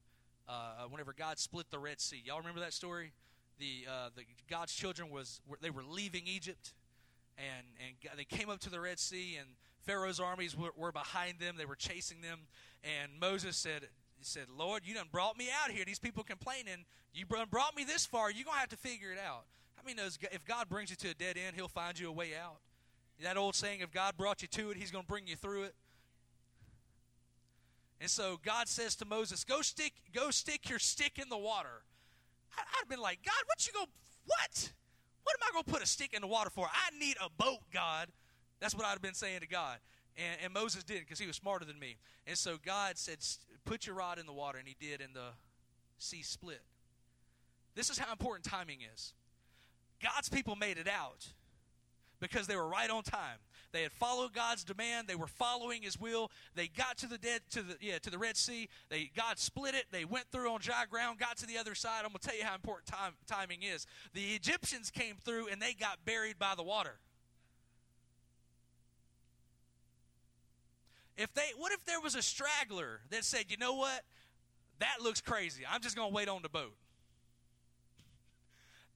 [0.48, 2.22] uh, whenever God split the Red Sea.
[2.24, 3.12] Y'all remember that story?
[3.58, 6.72] The uh, the God's children was they were leaving Egypt,
[7.36, 9.48] and and they came up to the Red Sea, and
[9.82, 11.56] Pharaoh's armies were, were behind them.
[11.58, 12.40] They were chasing them,
[12.84, 13.88] and Moses said.
[14.18, 15.82] He said, Lord, you done brought me out here.
[15.86, 16.84] These people complaining.
[17.14, 18.30] You brought me this far.
[18.30, 19.44] You're going to have to figure it out.
[19.76, 22.12] How many knows if God brings you to a dead end, he'll find you a
[22.12, 22.58] way out?
[23.22, 25.64] That old saying, if God brought you to it, he's going to bring you through
[25.64, 25.74] it.
[28.00, 31.82] And so God says to Moses, "Go stick, go stick your stick in the water."
[32.56, 33.84] I, would have been like, "God, what you go?
[34.24, 34.72] What?
[35.22, 36.66] What am I going to put a stick in the water for?
[36.66, 38.08] I need a boat, God."
[38.58, 39.78] That's what I'd have been saying to God.
[40.16, 41.96] And, and Moses didn't because he was smarter than me.
[42.26, 43.18] And so God said,
[43.66, 45.32] "Put your rod in the water," and he did, and the
[45.98, 46.62] sea split.
[47.74, 49.12] This is how important timing is.
[50.02, 51.26] God's people made it out
[52.20, 53.38] because they were right on time.
[53.72, 55.06] They had followed God's demand.
[55.08, 56.30] They were following His will.
[56.54, 58.68] They got to the dead to the yeah to the Red Sea.
[58.88, 59.86] They God split it.
[59.90, 61.18] They went through on dry ground.
[61.18, 62.00] Got to the other side.
[62.04, 63.86] I'm gonna tell you how important time, timing is.
[64.12, 66.98] The Egyptians came through and they got buried by the water.
[71.16, 74.02] If they, what if there was a straggler that said, you know what,
[74.78, 75.64] that looks crazy.
[75.70, 76.74] I'm just gonna wait on the boat.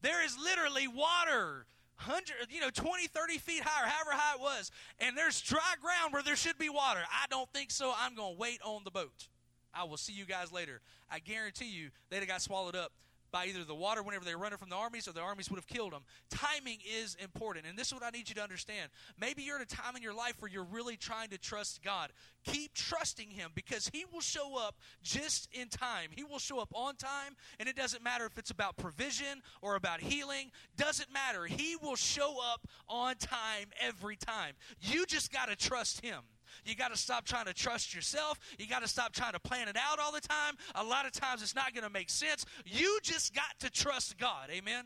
[0.00, 4.70] There is literally water 100, you know, 20, 30 feet higher, however high it was,
[5.00, 7.00] and there's dry ground where there should be water.
[7.10, 7.92] I don't think so.
[7.96, 9.28] I'm going to wait on the boat.
[9.72, 10.80] I will see you guys later.
[11.10, 12.92] I guarantee you they'd have got swallowed up
[13.34, 15.56] by either the water whenever they were running from the armies or the armies would
[15.56, 16.04] have killed them.
[16.30, 17.66] Timing is important.
[17.68, 18.92] And this is what I need you to understand.
[19.20, 22.12] Maybe you're at a time in your life where you're really trying to trust God.
[22.44, 26.10] Keep trusting Him because He will show up just in time.
[26.14, 29.74] He will show up on time, and it doesn't matter if it's about provision or
[29.74, 30.52] about healing.
[30.76, 31.46] Doesn't matter.
[31.46, 34.54] He will show up on time every time.
[34.80, 36.20] You just got to trust Him.
[36.64, 38.38] You got to stop trying to trust yourself.
[38.58, 40.54] You got to stop trying to plan it out all the time.
[40.74, 42.44] A lot of times it's not going to make sense.
[42.64, 44.48] You just got to trust God.
[44.50, 44.84] Amen.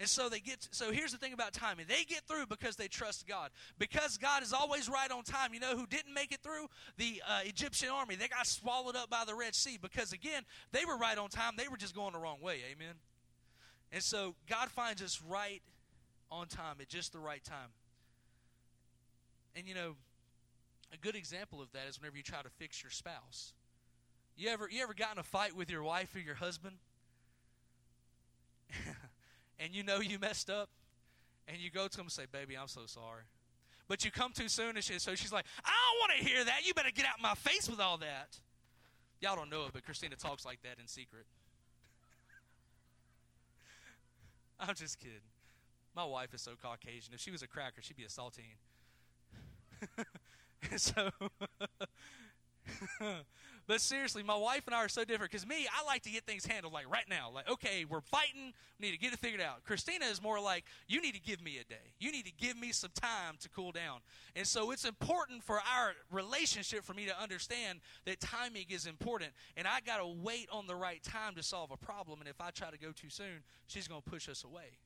[0.00, 1.86] And so they get so here's the thing about timing.
[1.88, 3.50] They get through because they trust God.
[3.78, 5.52] Because God is always right on time.
[5.52, 6.66] You know who didn't make it through?
[6.98, 8.14] The uh, Egyptian army.
[8.14, 11.54] They got swallowed up by the Red Sea because again, they were right on time.
[11.56, 12.60] They were just going the wrong way.
[12.72, 12.94] Amen.
[13.90, 15.62] And so God finds us right
[16.30, 17.70] on time at just the right time.
[19.56, 19.96] And you know,
[20.92, 23.52] a good example of that is whenever you try to fix your spouse.
[24.36, 26.76] You ever you ever got in a fight with your wife or your husband?
[29.58, 30.68] and you know you messed up
[31.48, 33.22] and you go to them and say, "Baby, I'm so sorry."
[33.88, 36.44] But you come too soon and she, so she's like, "I don't want to hear
[36.44, 36.66] that.
[36.66, 38.38] You better get out of my face with all that."
[39.20, 41.26] Y'all don't know it, but Christina talks like that in secret.
[44.60, 45.14] I'm just kidding.
[45.96, 47.12] My wife is so Caucasian.
[47.12, 48.54] If she was a cracker, she'd be a saltine.
[50.76, 51.10] so,
[53.66, 56.24] but seriously, my wife and I are so different because me, I like to get
[56.24, 57.30] things handled like right now.
[57.32, 59.64] Like, okay, we're fighting, we need to get it figured out.
[59.64, 61.94] Christina is more like, you need to give me a day.
[61.98, 64.00] You need to give me some time to cool down.
[64.36, 69.32] And so it's important for our relationship for me to understand that timing is important.
[69.56, 72.20] And I got to wait on the right time to solve a problem.
[72.20, 74.78] And if I try to go too soon, she's going to push us away.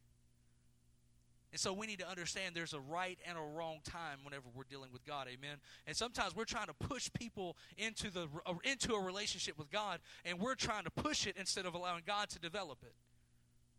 [1.52, 4.64] And so we need to understand there's a right and a wrong time whenever we're
[4.64, 5.26] dealing with God.
[5.28, 5.58] Amen.
[5.86, 10.00] And sometimes we're trying to push people into the uh, into a relationship with God
[10.24, 12.94] and we're trying to push it instead of allowing God to develop it.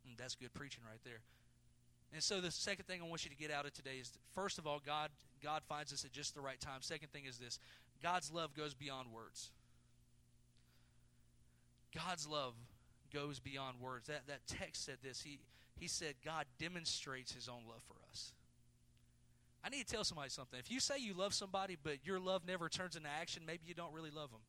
[0.05, 1.21] And mm, that's good preaching right there.
[2.13, 4.59] And so the second thing I want you to get out of today is first
[4.59, 5.09] of all God
[5.41, 6.81] God finds us at just the right time.
[6.81, 7.57] Second thing is this.
[8.03, 9.49] God's love goes beyond words.
[11.95, 12.53] God's love
[13.12, 14.07] goes beyond words.
[14.07, 15.23] That that text said this.
[15.23, 15.39] He
[15.79, 18.31] he said God demonstrates his own love for us.
[19.63, 20.59] I need to tell somebody something.
[20.59, 23.73] If you say you love somebody, but your love never turns into action, maybe you
[23.73, 24.41] don't really love them.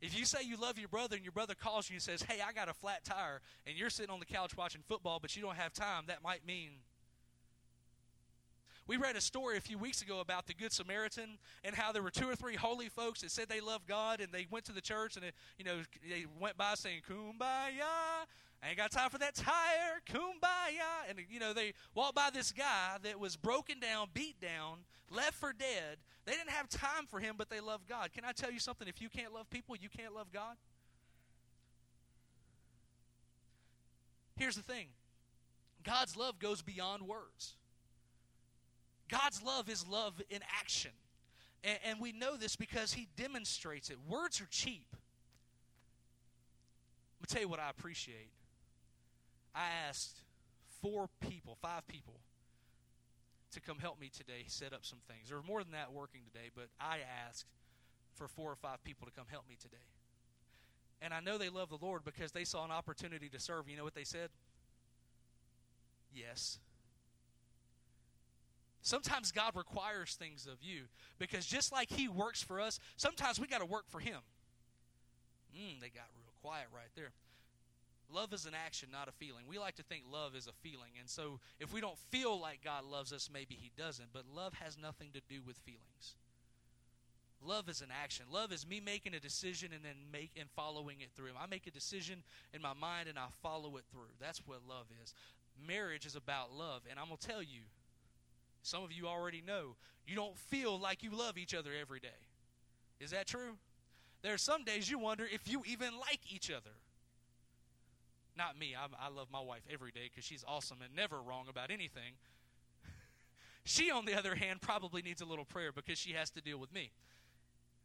[0.00, 2.38] If you say you love your brother and your brother calls you and says, Hey,
[2.40, 5.42] I got a flat tire, and you're sitting on the couch watching football, but you
[5.42, 6.70] don't have time, that might mean.
[8.86, 12.02] We read a story a few weeks ago about the Good Samaritan and how there
[12.02, 14.72] were two or three holy folks that said they loved God and they went to
[14.72, 18.26] the church and, it, you know, they went by saying, Kumbaya,
[18.62, 21.08] Ain't got time for that tire, kumbaya.
[21.08, 25.34] And, you know, they walked by this guy that was broken down, beat down, left
[25.34, 25.96] for dead.
[26.26, 28.12] They didn't have time for him, but they loved God.
[28.12, 28.86] Can I tell you something?
[28.86, 30.56] If you can't love people, you can't love God.
[34.36, 34.88] Here's the thing
[35.82, 37.54] God's love goes beyond words.
[39.08, 40.92] God's love is love in action.
[41.64, 43.96] And, and we know this because he demonstrates it.
[44.08, 44.86] Words are cheap.
[47.18, 48.30] Let me tell you what I appreciate.
[49.54, 50.20] I asked
[50.80, 52.14] four people, five people,
[53.52, 55.28] to come help me today set up some things.
[55.28, 57.46] There were more than that working today, but I asked
[58.14, 59.76] for four or five people to come help me today.
[61.02, 63.68] And I know they love the Lord because they saw an opportunity to serve.
[63.68, 64.28] You know what they said?
[66.14, 66.58] Yes.
[68.82, 70.84] Sometimes God requires things of you
[71.18, 74.20] because just like He works for us, sometimes we got to work for Him.
[75.56, 77.12] Mm, they got real quiet right there.
[78.12, 79.44] Love is an action, not a feeling.
[79.48, 80.92] We like to think love is a feeling.
[80.98, 84.08] And so if we don't feel like God loves us, maybe He doesn't.
[84.12, 86.14] But love has nothing to do with feelings.
[87.42, 88.26] Love is an action.
[88.30, 91.30] Love is me making a decision and then make and following it through.
[91.40, 94.12] I make a decision in my mind and I follow it through.
[94.20, 95.14] That's what love is.
[95.66, 97.60] Marriage is about love, and I'm gonna tell you,
[98.62, 99.74] some of you already know,
[100.06, 102.08] you don't feel like you love each other every day.
[102.98, 103.56] Is that true?
[104.22, 106.70] There are some days you wonder if you even like each other.
[108.40, 108.74] Not me.
[108.74, 112.14] I, I love my wife every day because she's awesome and never wrong about anything.
[113.64, 116.56] she, on the other hand, probably needs a little prayer because she has to deal
[116.56, 116.90] with me.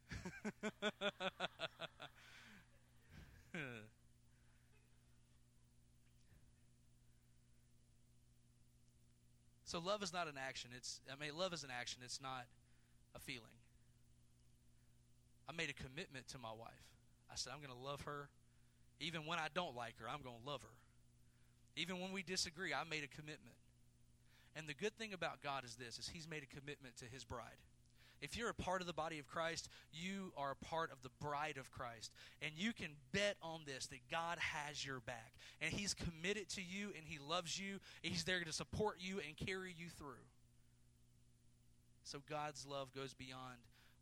[9.66, 10.70] so love is not an action.
[10.74, 12.00] It's I mean love is an action.
[12.06, 12.46] It's not
[13.14, 13.42] a feeling.
[15.50, 16.70] I made a commitment to my wife.
[17.30, 18.30] I said I'm going to love her
[19.00, 20.08] even when I don't like her.
[20.08, 20.76] I'm going to love her.
[21.76, 23.56] Even when we disagree, I made a commitment.
[24.56, 27.24] And the good thing about God is this is he's made a commitment to his
[27.24, 27.60] bride.
[28.22, 31.10] If you're a part of the body of Christ, you are a part of the
[31.20, 32.12] bride of Christ.
[32.42, 35.34] And you can bet on this that God has your back.
[35.62, 37.80] And He's committed to you and He loves you.
[38.02, 40.24] He's there to support you and carry you through.
[42.04, 43.58] So God's love goes beyond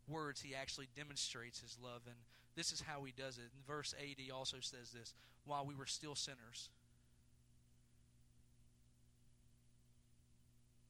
[0.08, 0.40] words.
[0.40, 2.02] He actually demonstrates His love.
[2.06, 2.16] And
[2.56, 3.44] this is how He does it.
[3.44, 5.14] In verse 8, He also says this
[5.44, 6.70] while we were still sinners.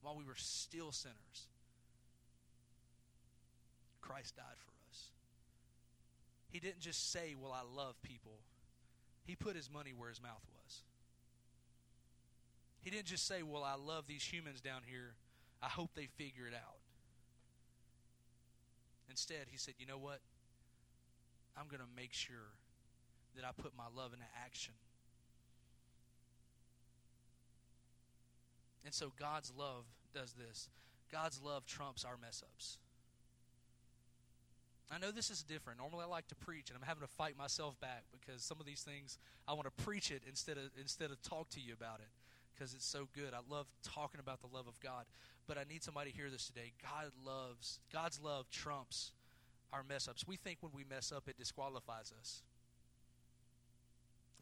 [0.03, 1.49] While we were still sinners
[4.05, 5.09] Christ died for us.
[6.51, 8.39] He didn't just say, Well, I love people.
[9.25, 10.83] He put his money where his mouth was.
[12.83, 15.15] He didn't just say, Well, I love these humans down here.
[15.63, 16.77] I hope they figure it out.
[19.09, 20.21] Instead, he said, You know what?
[21.57, 22.53] I'm going to make sure
[23.37, 24.75] that I put my love into action.
[28.85, 30.69] And so God's love does this
[31.11, 32.79] God's love trumps our mess ups.
[34.91, 35.79] I know this is different.
[35.79, 38.67] Normally, I like to preach, and I'm having to fight myself back because some of
[38.67, 42.01] these things I want to preach it instead of instead of talk to you about
[42.01, 42.09] it
[42.55, 43.33] because it's so good.
[43.33, 45.05] I love talking about the love of God,
[45.47, 46.73] but I need somebody to hear this today.
[46.83, 49.13] God loves God's love trumps
[49.73, 50.27] our mess ups.
[50.27, 52.43] We think when we mess up, it disqualifies us.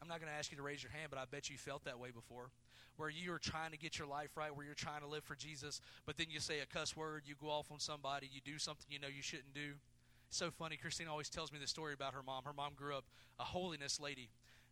[0.01, 1.85] I'm not going to ask you to raise your hand, but I bet you felt
[1.85, 2.49] that way before.
[2.97, 5.35] Where you are trying to get your life right, where you're trying to live for
[5.35, 8.59] Jesus, but then you say a cuss word, you go off on somebody, you do
[8.59, 9.73] something you know you shouldn't do
[10.29, 10.77] so funny.
[10.77, 12.43] Christine always tells me the story about her mom.
[12.43, 13.05] Her mom grew up
[13.39, 14.29] a holiness lady,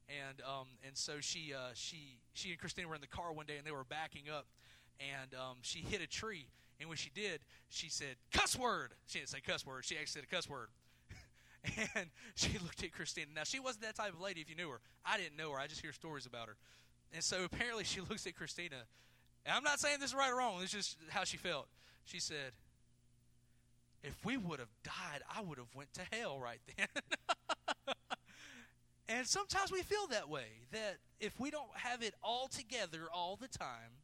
[0.10, 3.46] and um, and so she uh, she she and Christine were in the car one
[3.46, 4.48] day, and they were backing up,
[5.00, 6.48] and um, she hit a tree.
[6.82, 8.92] And when she did, she said cuss word.
[9.06, 9.86] She didn't say cuss word.
[9.86, 10.68] She actually said a cuss word.
[11.96, 13.28] and she looked at Christina.
[13.36, 14.42] Now she wasn't that type of lady.
[14.42, 15.60] If you knew her, I didn't know her.
[15.60, 16.56] I just hear stories about her.
[17.14, 18.78] And so apparently she looks at Christina.
[19.46, 20.62] And I'm not saying this is right or wrong.
[20.62, 21.68] It's just how she felt.
[22.04, 22.54] She said,
[24.04, 26.88] if we would have died, I would have went to hell right then.
[29.08, 33.36] and sometimes we feel that way that if we don't have it all together all
[33.36, 34.01] the time,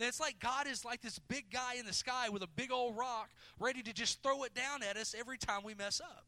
[0.00, 2.72] that it's like God is like this big guy in the sky with a big
[2.72, 6.24] old rock ready to just throw it down at us every time we mess up.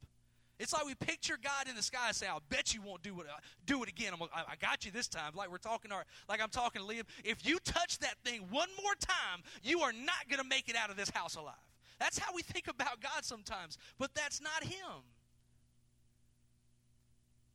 [0.58, 3.20] It's like we picture God in the sky and say, "I bet you won't do
[3.20, 3.26] it.
[3.26, 4.12] Uh, do it again.
[4.12, 7.02] I'm, I got you this time." Like we're talking, our, like I'm talking to Liam.
[7.24, 10.76] If you touch that thing one more time, you are not going to make it
[10.76, 11.54] out of this house alive.
[11.98, 15.02] That's how we think about God sometimes, but that's not Him.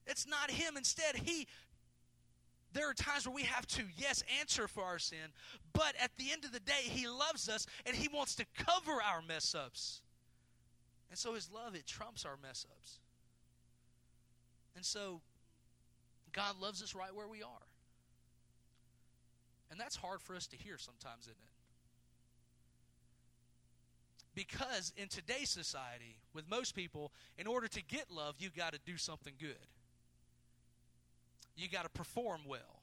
[0.05, 0.75] It's not Him.
[0.75, 1.47] Instead, He.
[2.73, 5.31] There are times where we have to, yes, answer for our sin,
[5.73, 8.91] but at the end of the day, He loves us and He wants to cover
[8.91, 10.01] our mess ups.
[11.09, 12.99] And so His love, it trumps our mess ups.
[14.75, 15.21] And so
[16.33, 17.67] God loves us right where we are.
[19.71, 21.57] And that's hard for us to hear sometimes, isn't it?
[24.35, 28.79] Because in today's society, with most people, in order to get love, you've got to
[28.85, 29.57] do something good.
[31.57, 32.81] You got to perform well.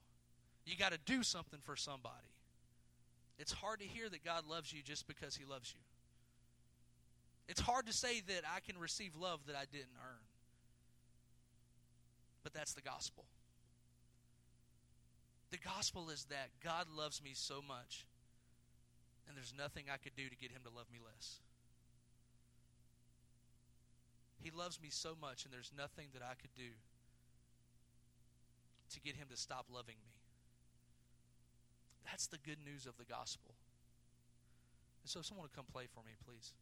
[0.65, 2.13] You got to do something for somebody.
[3.39, 5.81] It's hard to hear that God loves you just because He loves you.
[7.47, 10.23] It's hard to say that I can receive love that I didn't earn.
[12.43, 13.25] But that's the gospel.
[15.51, 18.05] The gospel is that God loves me so much,
[19.27, 21.39] and there's nothing I could do to get him to love me less.
[24.43, 26.73] He loves me so much, and there's nothing that I could do
[28.91, 30.11] to get him to stop loving me.
[32.05, 33.55] That's the good news of the gospel.
[35.03, 36.53] And so, someone will come play for me, please.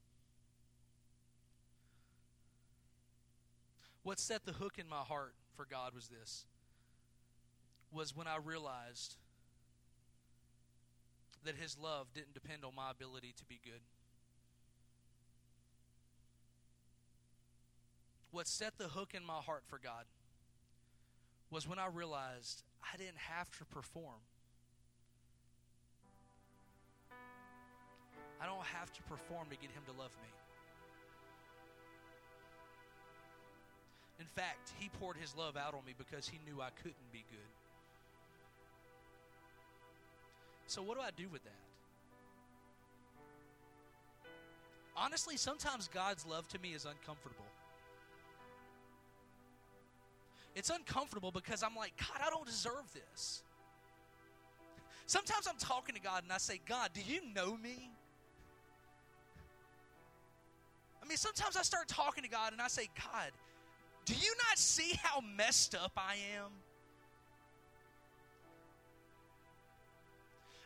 [4.03, 6.45] What set the hook in my heart for God was this
[7.91, 9.15] was when I realized
[11.45, 13.81] that his love didn't depend on my ability to be good.
[18.31, 20.05] What set the hook in my heart for God
[21.53, 24.19] was when I realized I didn't have to perform.
[28.41, 30.29] I don't have to perform to get him to love me.
[34.19, 37.23] In fact, he poured his love out on me because he knew I couldn't be
[37.29, 37.39] good.
[40.65, 41.51] So, what do I do with that?
[44.95, 47.45] Honestly, sometimes God's love to me is uncomfortable.
[50.55, 53.43] It's uncomfortable because I'm like, God, I don't deserve this.
[55.05, 57.91] Sometimes I'm talking to God and I say, God, do you know me?
[61.01, 63.31] I mean, sometimes I start talking to God and I say, God,
[64.05, 66.51] do you not see how messed up I am?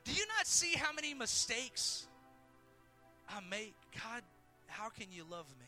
[0.03, 2.07] Do you not see how many mistakes
[3.29, 3.73] I make?
[3.93, 4.21] God,
[4.67, 5.66] how can you love me?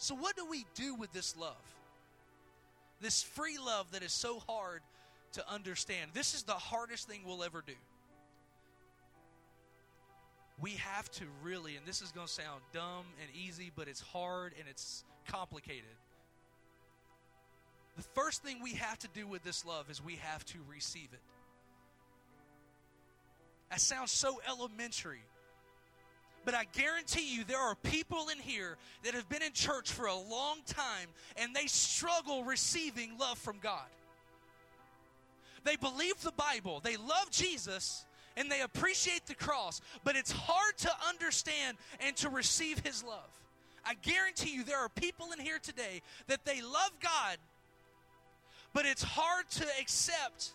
[0.00, 1.54] So, what do we do with this love?
[3.02, 4.80] This free love that is so hard
[5.32, 6.12] to understand.
[6.14, 7.74] This is the hardest thing we'll ever do.
[10.58, 14.00] We have to really, and this is going to sound dumb and easy, but it's
[14.00, 15.84] hard and it's complicated.
[17.98, 21.08] The first thing we have to do with this love is we have to receive
[21.12, 21.20] it.
[23.68, 25.22] That sounds so elementary.
[26.44, 30.06] But I guarantee you, there are people in here that have been in church for
[30.06, 33.86] a long time and they struggle receiving love from God.
[35.64, 40.78] They believe the Bible, they love Jesus, and they appreciate the cross, but it's hard
[40.78, 43.28] to understand and to receive His love.
[43.84, 47.36] I guarantee you, there are people in here today that they love God,
[48.72, 50.52] but it's hard to accept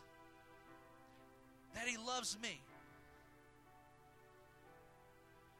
[1.75, 2.61] that He loves me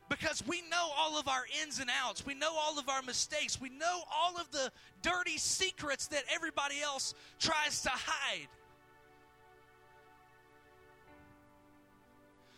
[0.10, 2.26] because we know all of our ins and outs.
[2.26, 3.60] We know all of our mistakes.
[3.60, 8.48] We know all of the dirty secrets that everybody else tries to hide.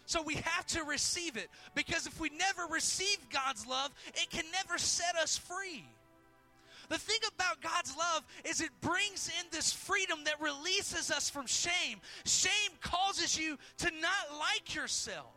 [0.05, 4.45] So we have to receive it because if we never receive God's love, it can
[4.53, 5.83] never set us free.
[6.89, 11.45] The thing about God's love is it brings in this freedom that releases us from
[11.45, 11.99] shame.
[12.25, 15.36] Shame causes you to not like yourself.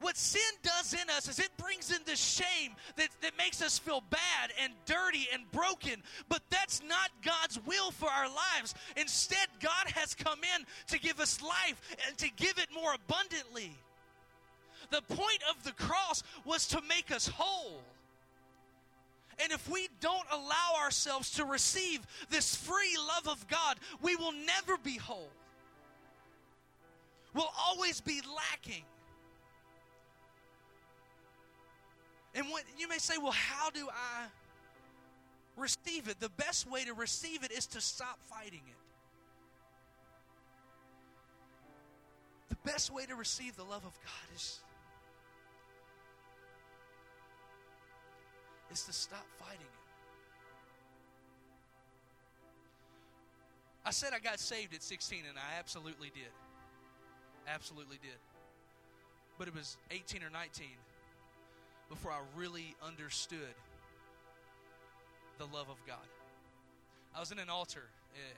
[0.00, 3.78] What sin does in us is it brings in this shame that, that makes us
[3.78, 6.02] feel bad and dirty and broken.
[6.28, 8.74] But that's not God's will for our lives.
[8.96, 13.76] Instead, God has come in to give us life and to give it more abundantly.
[14.90, 17.82] The point of the cross was to make us whole.
[19.42, 24.32] And if we don't allow ourselves to receive this free love of God, we will
[24.32, 25.30] never be whole.
[27.34, 28.84] We'll always be lacking.
[32.34, 34.26] And what you may say, well, how do I
[35.56, 36.20] receive it?
[36.20, 38.74] The best way to receive it is to stop fighting it.
[42.48, 44.60] The best way to receive the love of God is,
[48.72, 49.78] is to stop fighting it.
[53.84, 56.32] I said I got saved at 16, and I absolutely did.
[57.46, 58.18] Absolutely did.
[59.38, 60.66] But it was 18 or 19
[61.88, 63.56] before I really understood
[65.38, 66.04] the love of God.
[67.16, 67.84] I was in an altar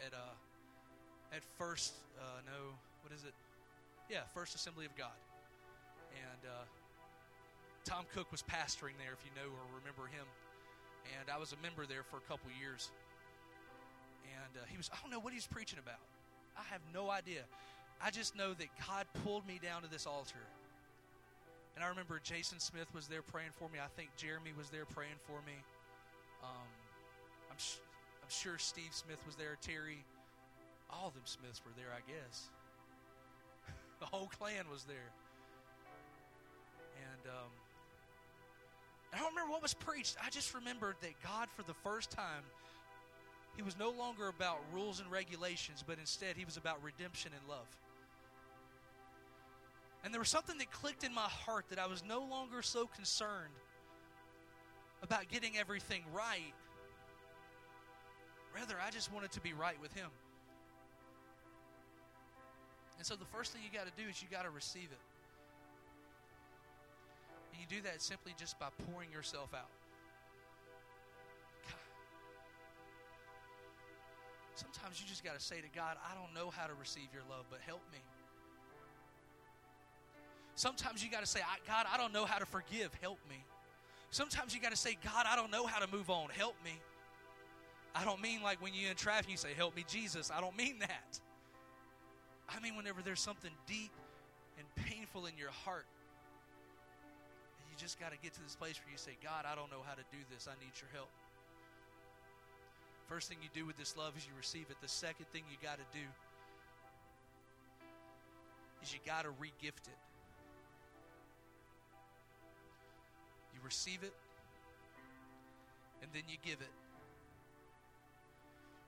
[0.06, 3.34] at, uh, at first, uh, no, what is it?
[4.08, 5.16] Yeah, First Assembly of God.
[6.14, 6.64] And uh,
[7.84, 10.26] Tom Cook was pastoring there, if you know or remember him.
[11.18, 12.90] And I was a member there for a couple years.
[14.24, 16.02] And uh, he was, I don't know what he was preaching about.
[16.56, 17.42] I have no idea.
[18.02, 20.44] I just know that God pulled me down to this altar
[21.74, 23.78] and I remember Jason Smith was there praying for me.
[23.78, 25.56] I think Jeremy was there praying for me.
[26.42, 26.70] Um,
[27.50, 27.80] I'm, sh-
[28.22, 30.04] I'm sure Steve Smith was there, Terry.
[30.90, 32.50] All of them Smiths were there, I guess.
[34.00, 35.12] the whole clan was there.
[39.12, 42.10] And I don't remember what was preached, I just remembered that God, for the first
[42.10, 42.44] time,
[43.56, 47.48] He was no longer about rules and regulations, but instead He was about redemption and
[47.48, 47.66] love.
[50.04, 52.86] And there was something that clicked in my heart that I was no longer so
[52.86, 53.52] concerned
[55.02, 56.54] about getting everything right.
[58.54, 60.08] Rather, I just wanted to be right with Him.
[62.98, 65.04] And so the first thing you got to do is you got to receive it.
[67.52, 69.70] And you do that simply just by pouring yourself out.
[71.64, 71.72] God.
[74.54, 77.22] Sometimes you just got to say to God, I don't know how to receive your
[77.30, 78.00] love, but help me.
[80.60, 82.92] Sometimes you got to say, God, I don't know how to forgive.
[83.00, 83.42] Help me.
[84.10, 86.28] Sometimes you got to say, God, I don't know how to move on.
[86.28, 86.72] Help me.
[87.94, 90.30] I don't mean like when you're in traffic, you say, Help me, Jesus.
[90.30, 91.18] I don't mean that.
[92.46, 93.90] I mean whenever there's something deep
[94.58, 95.86] and painful in your heart.
[97.56, 99.70] And you just got to get to this place where you say, God, I don't
[99.70, 100.46] know how to do this.
[100.46, 101.08] I need your help.
[103.08, 104.76] First thing you do with this love is you receive it.
[104.82, 106.04] The second thing you got to do
[108.82, 110.09] is you got to regift it.
[113.60, 114.12] You receive it,
[116.02, 116.70] and then you give it.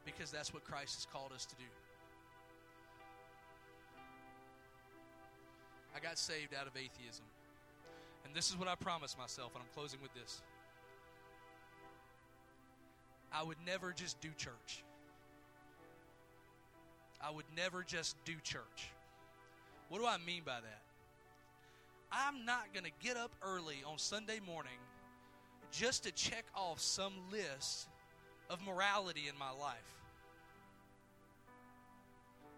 [0.05, 1.65] Because that's what Christ has called us to do.
[5.95, 7.25] I got saved out of atheism.
[8.25, 10.41] And this is what I promised myself, and I'm closing with this.
[13.33, 14.83] I would never just do church.
[17.21, 18.91] I would never just do church.
[19.91, 20.82] What do I mean by that?
[22.13, 24.79] I'm not going to get up early on Sunday morning
[25.71, 27.89] just to check off some list
[28.51, 29.95] of morality in my life.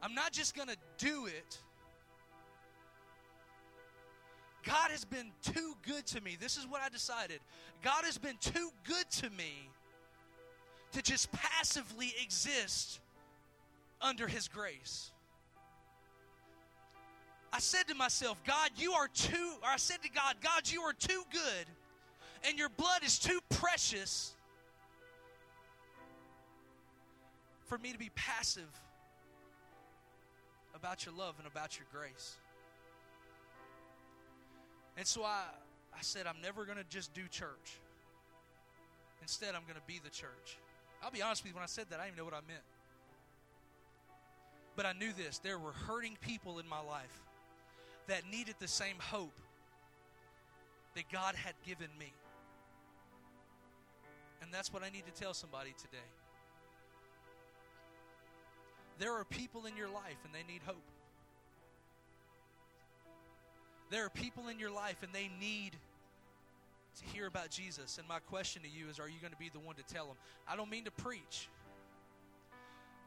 [0.02, 1.58] I'm not just going to do it.
[4.64, 6.36] God has been too good to me.
[6.40, 7.38] This is what I decided.
[7.82, 9.70] God has been too good to me
[10.92, 13.00] to just passively exist
[14.00, 15.10] under His grace.
[17.54, 20.80] I said to myself, God, you are too, or I said to God, God, you
[20.82, 21.66] are too good,
[22.42, 24.34] and your blood is too precious
[27.66, 28.68] for me to be passive
[30.74, 32.38] about your love and about your grace.
[34.96, 35.44] And so I,
[35.96, 37.78] I said, I'm never going to just do church.
[39.22, 40.58] Instead, I'm going to be the church.
[41.04, 42.44] I'll be honest with you, when I said that, I didn't even know what I
[42.48, 42.64] meant.
[44.74, 47.20] But I knew this there were hurting people in my life
[48.06, 49.38] that needed the same hope
[50.94, 52.12] that God had given me.
[54.42, 56.10] And that's what I need to tell somebody today.
[58.98, 60.76] There are people in your life and they need hope.
[63.90, 65.76] There are people in your life and they need
[66.98, 67.98] to hear about Jesus.
[67.98, 70.06] And my question to you is are you going to be the one to tell
[70.06, 70.16] them?
[70.48, 71.48] I don't mean to preach.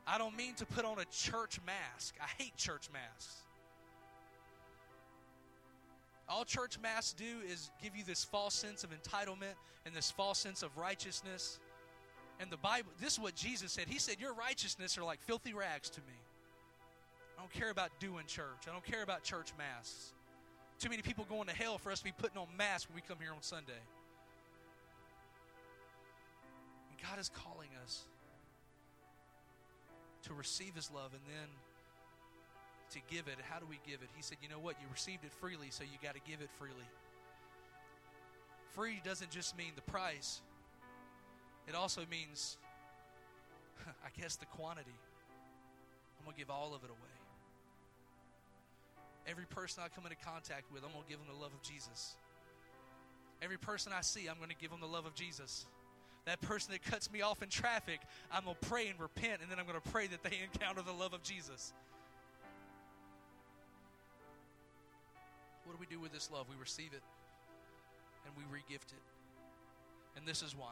[0.05, 2.15] I don't mean to put on a church mask.
[2.21, 3.46] I hate church masks.
[6.30, 9.55] All church masks do is give you this false sense of entitlement
[9.86, 11.59] and this false sense of righteousness.
[12.39, 13.86] And the Bible, this is what Jesus said.
[13.88, 16.17] He said, Your righteousness are like filthy rags to me.
[17.38, 20.13] I don't care about doing church, I don't care about church masks.
[20.80, 23.01] Too many people going to hell for us to be putting on masks when we
[23.01, 23.82] come here on Sunday.
[26.91, 28.03] And God is calling us
[30.23, 31.47] to receive His love and then
[32.91, 33.35] to give it.
[33.49, 34.09] How do we give it?
[34.15, 34.75] He said, You know what?
[34.81, 36.88] You received it freely, so you got to give it freely.
[38.73, 40.41] Free doesn't just mean the price,
[41.67, 42.57] it also means,
[43.88, 44.95] I guess, the quantity.
[46.19, 47.17] I'm going to give all of it away.
[49.27, 51.61] Every person I come into contact with, I'm going to give them the love of
[51.61, 52.15] Jesus.
[53.41, 55.65] Every person I see, I'm going to give them the love of Jesus.
[56.25, 59.51] That person that cuts me off in traffic, I'm going to pray and repent, and
[59.51, 61.73] then I'm going to pray that they encounter the love of Jesus.
[65.68, 66.45] What do we do with this love?
[66.49, 67.03] We receive it
[68.26, 69.03] and we regift it.
[70.15, 70.72] And this is why.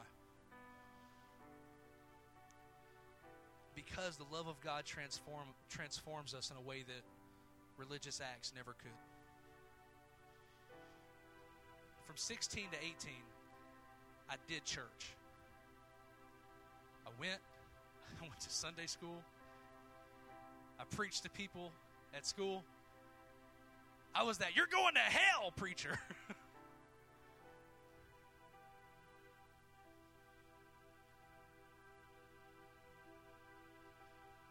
[3.76, 7.04] Because the love of God transform, transforms us in a way that
[7.78, 8.92] religious acts never could.
[12.06, 13.12] From 16 to 18,
[14.30, 15.12] I did church.
[17.06, 17.42] I went,
[18.22, 19.22] I went to Sunday school.
[20.80, 21.74] I preached to people
[22.16, 22.64] at school.
[24.16, 26.00] I was that, you're going to hell, preacher.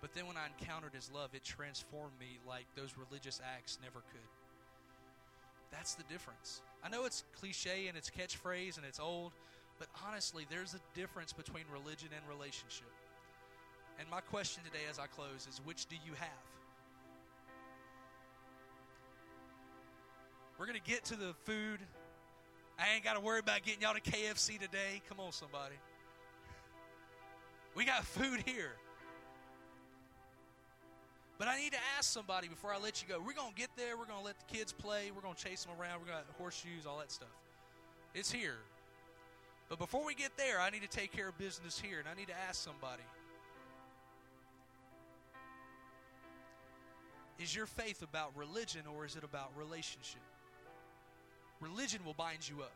[0.02, 4.00] but then when I encountered his love, it transformed me like those religious acts never
[4.12, 4.28] could.
[5.72, 6.60] That's the difference.
[6.84, 9.32] I know it's cliche and it's catchphrase and it's old,
[9.78, 12.92] But honestly, there's a difference between religion and relationship.
[13.98, 16.44] And my question today as I close is which do you have?
[20.58, 21.80] We're going to get to the food.
[22.78, 25.02] I ain't got to worry about getting y'all to KFC today.
[25.08, 25.74] Come on, somebody.
[27.74, 28.72] We got food here.
[31.38, 33.18] But I need to ask somebody before I let you go.
[33.18, 33.96] We're going to get there.
[33.96, 35.10] We're going to let the kids play.
[35.14, 36.00] We're going to chase them around.
[36.00, 37.28] We're going to horseshoes, all that stuff.
[38.14, 38.58] It's here.
[39.68, 41.98] But before we get there, I need to take care of business here.
[41.98, 43.02] And I need to ask somebody
[47.38, 50.22] Is your faith about religion or is it about relationship?
[51.64, 52.72] Religion will bind you up.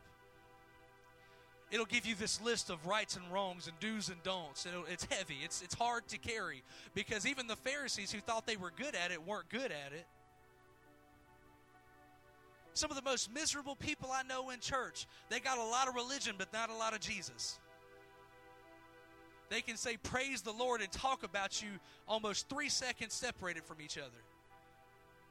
[1.71, 4.65] It'll give you this list of rights and wrongs and do's and don'ts.
[4.65, 5.37] It'll, it's heavy.
[5.43, 6.63] It's, it's hard to carry
[6.95, 10.07] because even the Pharisees who thought they were good at it weren't good at it.
[12.73, 15.95] Some of the most miserable people I know in church, they got a lot of
[15.95, 17.59] religion but not a lot of Jesus.
[19.49, 21.69] They can say praise the Lord and talk about you
[22.07, 24.09] almost three seconds separated from each other.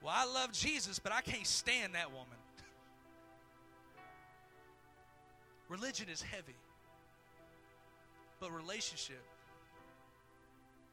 [0.02, 2.38] Well, I love Jesus, but I can't stand that woman.
[5.68, 6.56] Religion is heavy.
[8.40, 9.22] But relationship,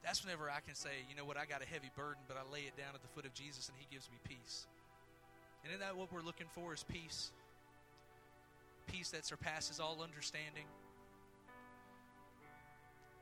[0.03, 2.43] that's whenever I can say, you know what, I got a heavy burden, but I
[2.51, 4.67] lay it down at the foot of Jesus and He gives me peace.
[5.63, 7.31] And isn't that what we're looking for is peace?
[8.87, 10.65] Peace that surpasses all understanding.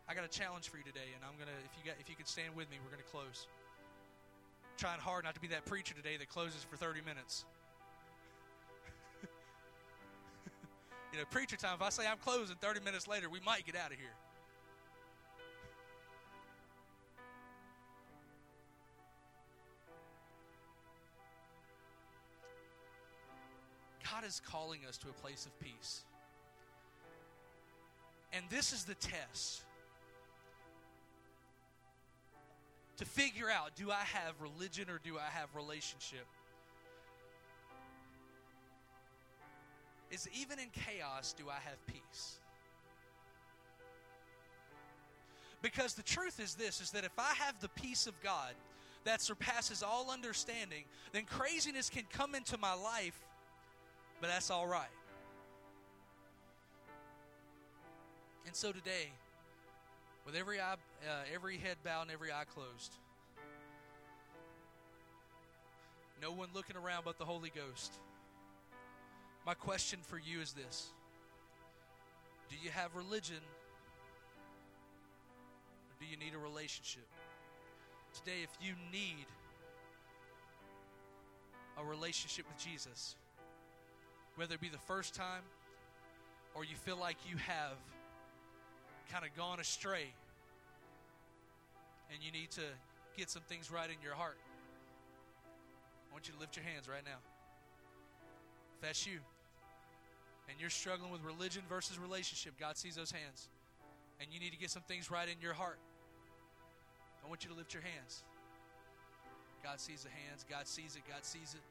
[0.08, 2.16] I got a challenge for you today, and I'm gonna if you got if you
[2.16, 3.48] could stand with me, we're gonna close.
[3.48, 7.46] I'm trying hard not to be that preacher today that closes for 30 minutes.
[11.14, 13.76] You know, preacher time, if I say I'm closing 30 minutes later, we might get
[13.76, 14.10] out of here.
[24.12, 26.04] God is calling us to a place of peace.
[28.32, 29.62] And this is the test
[32.98, 36.26] to figure out do I have religion or do I have relationship?
[40.14, 42.38] Is even in chaos, do I have peace?
[45.62, 48.54] Because the truth is this is that if I have the peace of God
[49.06, 50.84] that surpasses all understanding,
[51.14, 53.20] then craziness can come into my life,
[54.22, 54.88] but that's all right.
[58.46, 59.10] And so today,
[60.26, 62.94] with every eye, uh, every head bowed and every eye closed,
[66.22, 67.94] no one looking around but the Holy Ghost.
[69.46, 70.90] My question for you is this
[72.50, 73.42] Do you have religion?
[75.90, 77.04] Or do you need a relationship?
[78.14, 79.26] Today, if you need
[81.78, 83.16] a relationship with Jesus,
[84.36, 85.42] whether it be the first time
[86.56, 87.78] or you feel like you have
[89.12, 90.06] kind of gone astray
[92.12, 92.62] and you need to
[93.18, 94.38] get some things right in your heart,
[96.10, 97.18] I want you to lift your hands right now.
[98.76, 99.20] If that's you,
[100.50, 103.48] and you're struggling with religion versus relationship, God sees those hands.
[104.20, 105.80] And you need to get some things right in your heart.
[107.24, 108.24] I want you to lift your hands.
[109.64, 110.46] God sees the hands.
[110.50, 111.04] God sees it.
[111.10, 111.64] God sees it.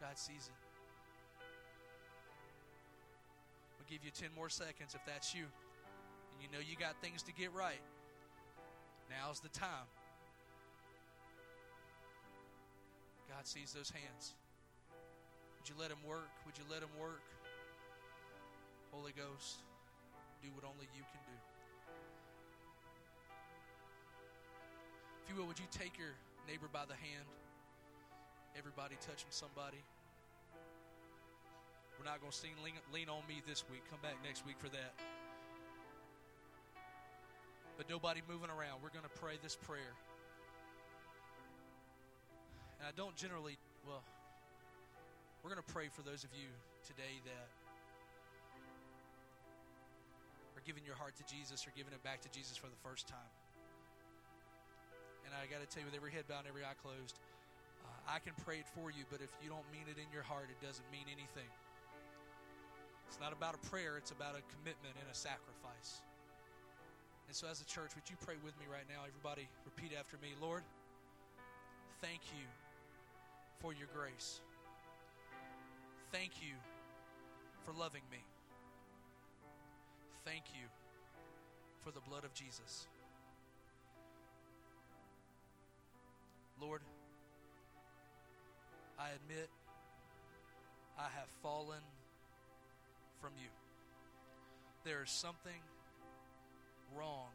[0.00, 0.58] God sees it.
[3.76, 5.42] We'll give you 10 more seconds if that's you.
[5.42, 7.82] And you know you got things to get right.
[9.10, 9.90] Now's the time.
[13.28, 14.34] God sees those hands.
[15.60, 16.32] Would you let him work?
[16.48, 17.20] Would you let him work?
[18.96, 19.60] Holy Ghost,
[20.40, 21.36] do what only you can do.
[25.20, 26.16] If you will, would you take your
[26.48, 27.28] neighbor by the hand?
[28.56, 29.84] Everybody touching somebody.
[32.00, 33.84] We're not going to sing lean, lean on Me this week.
[33.92, 34.96] Come back next week for that.
[37.76, 38.80] But nobody moving around.
[38.82, 39.92] We're going to pray this prayer.
[42.80, 44.02] And I don't generally, well,
[45.40, 46.52] we're going to pray for those of you
[46.84, 47.48] today that
[50.52, 53.08] are giving your heart to Jesus or giving it back to Jesus for the first
[53.08, 53.32] time.
[55.24, 57.16] And I got to tell you, with every head bowed every eye closed,
[57.80, 60.26] uh, I can pray it for you, but if you don't mean it in your
[60.26, 61.48] heart, it doesn't mean anything.
[63.08, 66.04] It's not about a prayer, it's about a commitment and a sacrifice.
[67.30, 69.06] And so, as a church, would you pray with me right now?
[69.06, 70.66] Everybody, repeat after me Lord,
[72.02, 72.44] thank you
[73.62, 74.42] for your grace.
[76.12, 76.54] Thank you
[77.64, 78.18] for loving me.
[80.24, 80.66] Thank you
[81.78, 82.88] for the blood of Jesus.
[86.60, 86.80] Lord,
[88.98, 89.48] I admit
[90.98, 91.80] I have fallen
[93.20, 93.48] from you.
[94.84, 95.62] There is something
[96.98, 97.28] wrong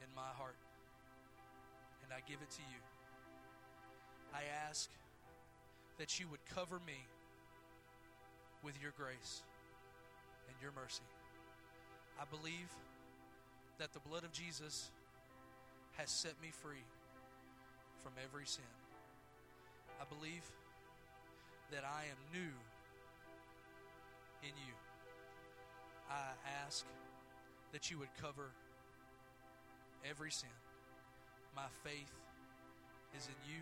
[0.00, 0.56] in my heart,
[2.02, 2.80] and I give it to you.
[4.32, 4.88] I ask
[5.98, 7.06] that you would cover me
[8.64, 9.42] with your grace
[10.48, 11.04] and your mercy.
[12.20, 12.72] I believe
[13.78, 14.90] that the blood of Jesus
[15.98, 16.84] has set me free
[18.02, 18.64] from every sin.
[20.00, 20.42] I believe
[21.70, 22.54] that I am new
[24.42, 24.74] in you.
[26.10, 26.32] I
[26.64, 26.84] ask
[27.72, 28.50] that you would cover
[30.08, 30.48] every sin.
[31.54, 32.12] My faith
[33.16, 33.60] is in you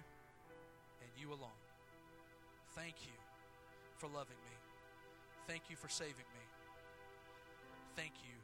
[1.01, 1.61] and you alone.
[2.75, 3.13] Thank you
[3.99, 4.62] for loving me.
[5.47, 6.45] Thank you for saving me.
[7.97, 8.35] Thank you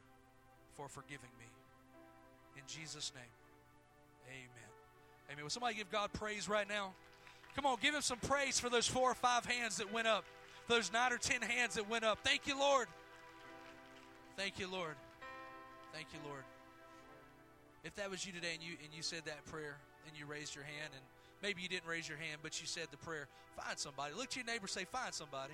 [0.75, 1.45] for forgiving me.
[2.55, 3.23] In Jesus' name,
[4.27, 4.69] amen.
[5.31, 5.43] Amen.
[5.43, 6.93] Will somebody give God praise right now?
[7.55, 10.25] Come on, give him some praise for those four or five hands that went up,
[10.67, 12.19] those nine or ten hands that went up.
[12.23, 12.87] Thank you, Lord.
[14.37, 14.95] Thank you, Lord.
[15.93, 16.43] Thank you, Lord.
[17.83, 19.77] If that was you today and you and you said that prayer
[20.07, 21.01] and you raised your hand and
[21.41, 23.27] maybe you didn't raise your hand but you said the prayer,
[23.57, 24.13] find somebody.
[24.15, 25.53] Look to your neighbor say find somebody.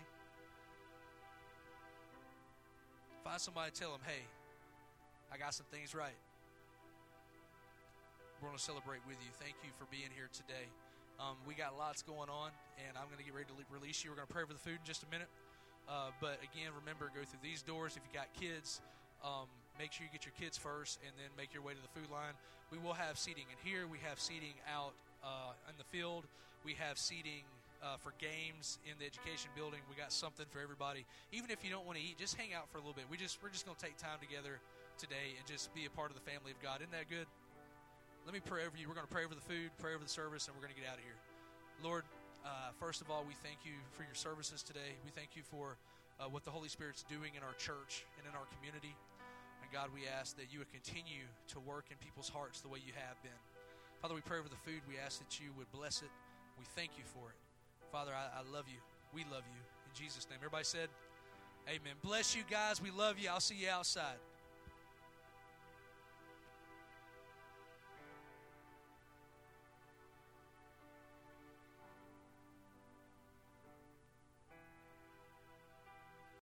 [3.25, 4.21] Find somebody tell them, "Hey,
[5.33, 6.13] I got some things right."
[8.37, 9.33] We're going to celebrate with you.
[9.41, 10.69] Thank you for being here today.
[11.17, 12.53] Um, we got lots going on,
[12.85, 14.13] and I'm going to get ready to release you.
[14.13, 15.31] We're going to pray over the food in just a minute.
[15.89, 17.97] Uh, but again, remember, go through these doors.
[17.97, 18.85] If you got kids,
[19.25, 19.49] um,
[19.81, 22.13] make sure you get your kids first, and then make your way to the food
[22.13, 22.37] line.
[22.69, 23.89] We will have seating in here.
[23.89, 24.93] We have seating out
[25.25, 26.29] uh, in the field.
[26.61, 27.41] We have seating
[27.85, 29.77] uh, for games in the education building.
[29.85, 31.05] We got something for everybody.
[31.29, 33.05] Even if you don't want to eat, just hang out for a little bit.
[33.13, 34.57] We just we're just going to take time together
[34.97, 36.81] today and just be a part of the family of God.
[36.81, 37.29] Isn't that good?
[38.25, 38.89] Let me pray over you.
[38.89, 40.81] We're going to pray over the food, pray over the service, and we're going to
[40.81, 41.19] get out of here.
[41.85, 42.09] Lord,
[42.41, 44.97] uh, first of all, we thank you for your services today.
[45.05, 45.77] We thank you for
[46.17, 48.97] uh, what the Holy Spirit's doing in our church and in our community.
[49.61, 52.81] And God, we ask that you would continue to work in people's hearts the way
[52.81, 53.37] you have been.
[54.01, 54.81] Father, we pray over the food.
[54.89, 56.09] We ask that you would bless it.
[56.57, 57.44] We thank you for it.
[57.95, 58.79] Father, I, I love you.
[59.13, 59.55] We love you.
[59.55, 60.39] In Jesus' name.
[60.39, 60.89] Everybody said,
[61.69, 61.93] Amen.
[62.03, 62.81] Bless you guys.
[62.81, 63.29] We love you.
[63.29, 64.17] I'll see you outside.